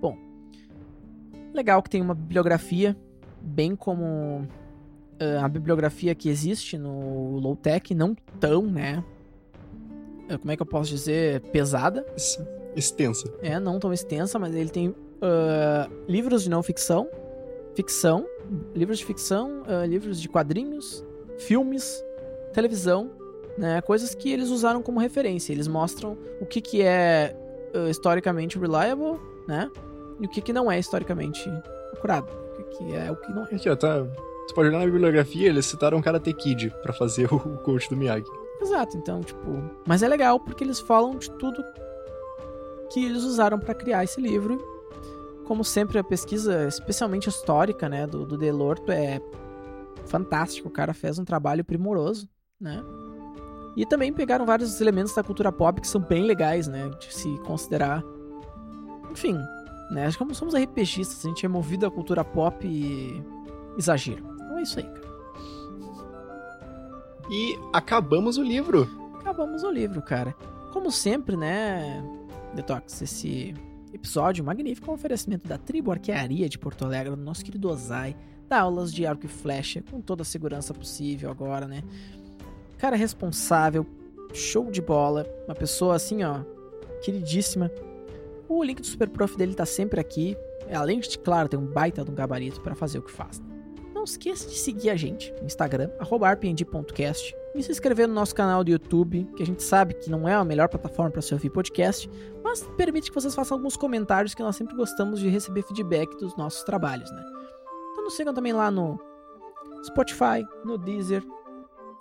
Bom, 0.00 0.16
legal 1.52 1.82
que 1.82 1.90
tem 1.90 2.00
uma 2.00 2.14
bibliografia, 2.14 2.96
bem 3.42 3.74
como 3.74 4.46
ah, 5.18 5.44
a 5.44 5.48
bibliografia 5.48 6.14
que 6.14 6.28
existe 6.28 6.78
no 6.78 7.38
Low 7.38 7.56
Tech, 7.56 7.92
não 7.92 8.14
tão, 8.38 8.62
né? 8.62 9.02
ah, 10.28 10.38
Como 10.38 10.52
é 10.52 10.56
que 10.56 10.62
eu 10.62 10.66
posso 10.66 10.90
dizer? 10.90 11.40
Pesada. 11.50 12.06
Isso. 12.16 12.46
Extensa. 12.74 13.32
É, 13.42 13.58
não 13.58 13.78
tão 13.78 13.92
extensa, 13.92 14.38
mas 14.38 14.54
ele 14.54 14.70
tem 14.70 14.94
ah, 15.20 15.88
livros 16.08 16.42
de 16.42 16.50
não 16.50 16.62
ficção, 16.62 17.08
ficção, 17.74 18.26
livros 18.74 18.98
de 18.98 19.04
ficção, 19.04 19.62
ah, 19.66 19.86
livros 19.86 20.20
de 20.20 20.28
quadrinhos, 20.28 21.04
filmes, 21.38 22.02
televisão, 22.52 23.10
né? 23.58 23.80
Coisas 23.82 24.14
que 24.14 24.32
eles 24.32 24.48
usaram 24.48 24.82
como 24.82 24.98
referência. 24.98 25.52
Eles 25.52 25.68
mostram 25.68 26.16
o 26.40 26.46
que, 26.46 26.60
que 26.60 26.82
é 26.82 27.36
ah, 27.74 27.90
historicamente 27.90 28.58
reliable, 28.58 29.20
né? 29.46 29.70
E 30.20 30.26
o 30.26 30.28
que, 30.28 30.40
que 30.40 30.52
não 30.52 30.70
é 30.70 30.78
historicamente 30.78 31.48
acurado. 31.92 32.30
O 32.30 32.64
que, 32.64 32.76
que 32.76 32.94
é 32.94 33.10
o 33.10 33.16
que 33.16 33.32
não 33.32 33.42
é. 33.46 33.54
Aqui, 33.54 33.68
ó, 33.68 33.76
tá. 33.76 34.06
Tu 34.48 34.54
pode 34.54 34.68
olhar 34.68 34.80
na 34.80 34.86
bibliografia, 34.86 35.48
eles 35.48 35.66
citaram 35.66 35.98
o 35.98 36.02
Karate 36.02 36.32
Kid 36.32 36.74
pra 36.82 36.92
fazer 36.92 37.26
o 37.32 37.38
coach 37.58 37.88
do 37.88 37.96
Miyagi. 37.96 38.26
Exato, 38.60 38.96
então, 38.96 39.20
tipo. 39.20 39.40
Mas 39.86 40.02
é 40.02 40.08
legal 40.08 40.40
porque 40.40 40.64
eles 40.64 40.80
falam 40.80 41.16
de 41.16 41.30
tudo 41.32 41.62
que 42.92 43.04
eles 43.04 43.22
usaram 43.22 43.58
pra 43.58 43.74
criar 43.74 44.04
esse 44.04 44.20
livro. 44.20 44.58
Como 45.46 45.64
sempre, 45.64 45.98
a 45.98 46.04
pesquisa, 46.04 46.66
especialmente 46.66 47.28
histórica, 47.28 47.88
né, 47.88 48.06
do, 48.06 48.24
do 48.24 48.36
Delorto 48.36 48.92
é 48.92 49.20
fantástico. 50.06 50.68
O 50.68 50.70
cara 50.70 50.92
fez 50.92 51.18
um 51.18 51.24
trabalho 51.24 51.64
primoroso, 51.64 52.28
né? 52.60 52.82
E 53.76 53.86
também 53.86 54.12
pegaram 54.12 54.44
vários 54.44 54.80
elementos 54.80 55.14
da 55.14 55.22
cultura 55.22 55.52
pop 55.52 55.80
que 55.80 55.86
são 55.86 56.00
bem 56.00 56.24
legais, 56.24 56.66
né, 56.66 56.90
de 57.00 57.14
se 57.14 57.28
considerar. 57.38 58.02
Enfim, 59.10 59.38
né, 59.90 60.06
acho 60.06 60.18
que 60.18 60.24
como 60.24 60.34
somos 60.34 60.54
RPGistas, 60.54 61.24
a 61.24 61.28
gente 61.28 61.46
é 61.46 61.48
movido 61.48 61.86
à 61.86 61.90
cultura 61.90 62.24
pop 62.24 62.66
e 62.66 63.22
exagero. 63.78 64.24
Então 64.34 64.58
é 64.58 64.62
isso 64.62 64.78
aí, 64.78 64.84
cara. 64.84 65.10
E 67.30 67.58
acabamos 67.72 68.38
o 68.38 68.42
livro. 68.42 68.88
acabamos 69.20 69.62
o 69.62 69.70
livro, 69.70 70.02
cara. 70.02 70.34
Como 70.72 70.90
sempre, 70.90 71.36
né, 71.36 72.02
Detox, 72.54 73.02
esse 73.02 73.54
episódio 73.92 74.44
magnífico 74.44 74.88
é 74.88 74.90
um 74.90 74.94
oferecimento 74.94 75.48
da 75.48 75.58
Tribo 75.58 75.90
Arquearia 75.90 76.48
de 76.48 76.58
Porto 76.58 76.84
Alegre, 76.84 77.14
do 77.14 77.22
nosso 77.22 77.44
querido 77.44 77.68
Ozai, 77.68 78.16
dá 78.48 78.60
aulas 78.60 78.92
de 78.92 79.06
arco 79.06 79.26
e 79.26 79.28
flecha 79.28 79.82
com 79.90 80.00
toda 80.00 80.22
a 80.22 80.24
segurança 80.24 80.74
possível 80.74 81.30
agora, 81.30 81.66
né? 81.66 81.82
Cara 82.78 82.96
responsável, 82.96 83.86
show 84.32 84.70
de 84.70 84.80
bola, 84.80 85.26
uma 85.46 85.54
pessoa 85.54 85.96
assim, 85.96 86.24
ó, 86.24 86.40
queridíssima. 87.02 87.70
O 88.48 88.62
link 88.64 88.80
do 88.80 88.86
Super 88.86 89.08
Prof 89.08 89.36
dele 89.36 89.54
tá 89.54 89.64
sempre 89.64 90.00
aqui, 90.00 90.36
além 90.72 91.00
de, 91.00 91.18
claro, 91.18 91.48
ter 91.48 91.56
um 91.56 91.66
baita 91.66 92.04
de 92.04 92.10
um 92.10 92.14
gabarito 92.14 92.60
para 92.60 92.74
fazer 92.74 92.98
o 92.98 93.02
que 93.02 93.12
faz. 93.12 93.40
Não 94.00 94.04
esqueça 94.04 94.48
de 94.48 94.56
seguir 94.56 94.88
a 94.88 94.96
gente 94.96 95.30
no 95.42 95.46
Instagram, 95.46 95.90
arroba 95.98 96.32
rpng.cast, 96.32 97.36
e 97.54 97.62
se 97.62 97.70
inscrever 97.70 98.08
no 98.08 98.14
nosso 98.14 98.34
canal 98.34 98.64
do 98.64 98.70
YouTube, 98.70 99.28
que 99.36 99.42
a 99.42 99.46
gente 99.46 99.62
sabe 99.62 99.92
que 99.92 100.08
não 100.08 100.26
é 100.26 100.32
a 100.32 100.42
melhor 100.42 100.70
plataforma 100.70 101.10
para 101.10 101.20
se 101.20 101.34
ouvir 101.34 101.50
podcast, 101.50 102.10
mas 102.42 102.62
permite 102.78 103.10
que 103.10 103.14
vocês 103.14 103.34
façam 103.34 103.58
alguns 103.58 103.76
comentários 103.76 104.34
que 104.34 104.42
nós 104.42 104.56
sempre 104.56 104.74
gostamos 104.74 105.20
de 105.20 105.28
receber 105.28 105.60
feedback 105.64 106.16
dos 106.16 106.34
nossos 106.34 106.62
trabalhos, 106.62 107.10
né? 107.12 107.22
Então 107.92 108.04
nos 108.04 108.16
sigam 108.16 108.32
também 108.32 108.54
lá 108.54 108.70
no 108.70 108.98
Spotify, 109.84 110.46
no 110.64 110.78
Deezer, 110.78 111.22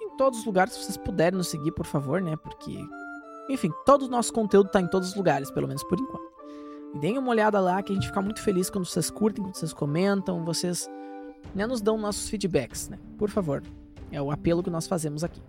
em 0.01 0.15
todos 0.15 0.39
os 0.39 0.45
lugares 0.45 0.77
que 0.77 0.85
vocês 0.85 0.95
puderem 0.95 1.38
nos 1.38 1.49
seguir, 1.49 1.73
por 1.73 1.85
favor, 1.85 2.21
né? 2.21 2.38
Porque, 2.38 2.79
enfim, 3.49 3.73
todo 3.85 4.03
o 4.03 4.07
nosso 4.07 4.31
conteúdo 4.31 4.69
tá 4.69 4.79
em 4.79 4.88
todos 4.88 5.09
os 5.09 5.15
lugares, 5.15 5.51
pelo 5.51 5.67
menos 5.67 5.83
por 5.83 5.99
enquanto. 5.99 6.31
E 6.95 6.99
deem 6.99 7.17
uma 7.17 7.31
olhada 7.31 7.59
lá 7.59 7.83
que 7.83 7.91
a 7.91 7.95
gente 7.95 8.07
fica 8.07 8.21
muito 8.21 8.41
feliz 8.41 8.69
quando 8.69 8.85
vocês 8.85 9.12
curtem, 9.12 9.43
quando 9.43 9.57
vocês 9.57 9.73
comentam, 9.73 10.45
vocês 10.45 10.89
né, 11.56 11.65
nos 11.65 11.82
dão 11.82 11.97
nossos 11.97 12.30
feedbacks, 12.30 12.89
né? 12.89 12.97
Por 13.17 13.30
favor. 13.30 13.63
É 14.12 14.21
o 14.21 14.32
apelo 14.32 14.63
que 14.63 14.69
nós 14.69 14.88
fazemos 14.88 15.23
aqui. 15.23 15.41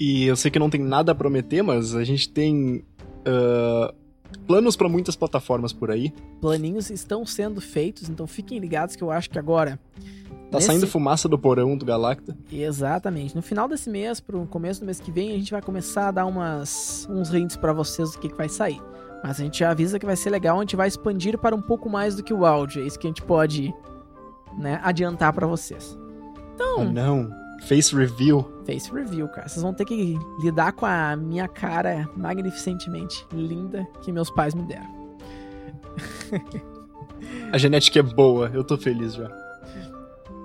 E 0.00 0.24
eu 0.24 0.36
sei 0.36 0.50
que 0.50 0.58
não 0.58 0.70
tem 0.70 0.80
nada 0.80 1.12
a 1.12 1.14
prometer, 1.14 1.62
mas 1.62 1.94
a 1.94 2.02
gente 2.04 2.28
tem 2.28 2.84
ah, 3.24 3.92
planos 4.46 4.76
pra 4.76 4.88
muitas 4.88 5.16
plataformas 5.16 5.72
por 5.72 5.90
aí. 5.90 6.12
Planinhos 6.40 6.90
estão 6.90 7.24
sendo 7.26 7.60
feitos, 7.60 8.08
então 8.08 8.26
fiquem 8.26 8.58
ligados 8.58 8.96
que 8.96 9.02
eu 9.02 9.10
acho 9.10 9.30
que 9.30 9.38
agora. 9.38 9.78
Tá 10.50 10.58
nesse- 10.58 10.66
saindo 10.68 10.86
fumaça 10.86 11.28
do 11.28 11.36
porão 11.38 11.76
do 11.76 11.84
Galacta. 11.84 12.36
Exatamente. 12.52 13.34
No 13.34 13.42
final 13.42 13.66
desse 13.68 13.90
mês, 13.90 14.20
pro 14.20 14.46
começo 14.46 14.80
do 14.80 14.86
mês 14.86 15.00
que 15.00 15.10
vem, 15.10 15.32
a 15.32 15.34
gente 15.34 15.50
vai 15.50 15.60
começar 15.62 16.08
a 16.08 16.10
dar 16.12 16.26
umas, 16.26 17.06
uns 17.10 17.32
hints 17.34 17.56
pra 17.56 17.72
vocês 17.72 18.12
do 18.12 18.18
que, 18.18 18.28
que 18.28 18.36
vai 18.36 18.48
sair. 18.48 18.80
Mas 19.24 19.40
a 19.40 19.42
gente 19.44 19.58
já 19.58 19.70
avisa 19.70 19.98
que 19.98 20.06
vai 20.06 20.14
ser 20.14 20.30
legal, 20.30 20.58
a 20.58 20.60
gente 20.60 20.76
vai 20.76 20.86
expandir 20.86 21.36
para 21.38 21.54
um 21.56 21.62
pouco 21.62 21.90
mais 21.90 22.14
do 22.14 22.22
que 22.22 22.32
o 22.32 22.46
áudio. 22.46 22.82
É 22.82 22.86
isso 22.86 22.98
que 22.98 23.06
a 23.06 23.10
gente 23.10 23.22
pode 23.22 23.74
né, 24.56 24.80
adiantar 24.82 25.32
pra 25.32 25.46
vocês. 25.46 25.98
Então, 26.54 26.80
Ah, 26.82 26.84
não. 26.84 27.30
Face 27.68 27.94
Reveal. 27.94 28.48
Face 28.66 28.90
Review, 28.92 29.28
cara. 29.28 29.48
Vocês 29.48 29.62
vão 29.62 29.72
ter 29.74 29.84
que 29.86 30.18
lidar 30.40 30.72
com 30.72 30.84
a 30.86 31.16
minha 31.16 31.48
cara 31.48 32.08
magnificentemente 32.16 33.26
linda 33.32 33.86
que 34.02 34.12
meus 34.12 34.30
pais 34.30 34.54
me 34.54 34.62
deram. 34.62 34.94
A 37.52 37.58
genética 37.58 37.98
é 37.98 38.02
boa, 38.02 38.50
eu 38.52 38.62
tô 38.62 38.76
feliz 38.76 39.14
já. 39.14 39.30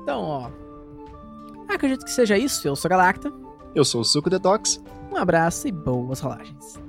Então, 0.03 0.21
ó. 0.23 0.49
Acredito 1.67 2.05
que 2.05 2.11
seja 2.11 2.37
isso. 2.37 2.67
Eu 2.67 2.75
sou 2.75 2.89
Galacta. 2.89 3.31
Eu 3.75 3.83
sou 3.83 4.01
o 4.01 4.05
Suco 4.05 4.29
Detox. 4.29 4.81
Um 5.11 5.17
abraço 5.17 5.67
e 5.67 5.71
boas 5.71 6.19
rolagens. 6.19 6.79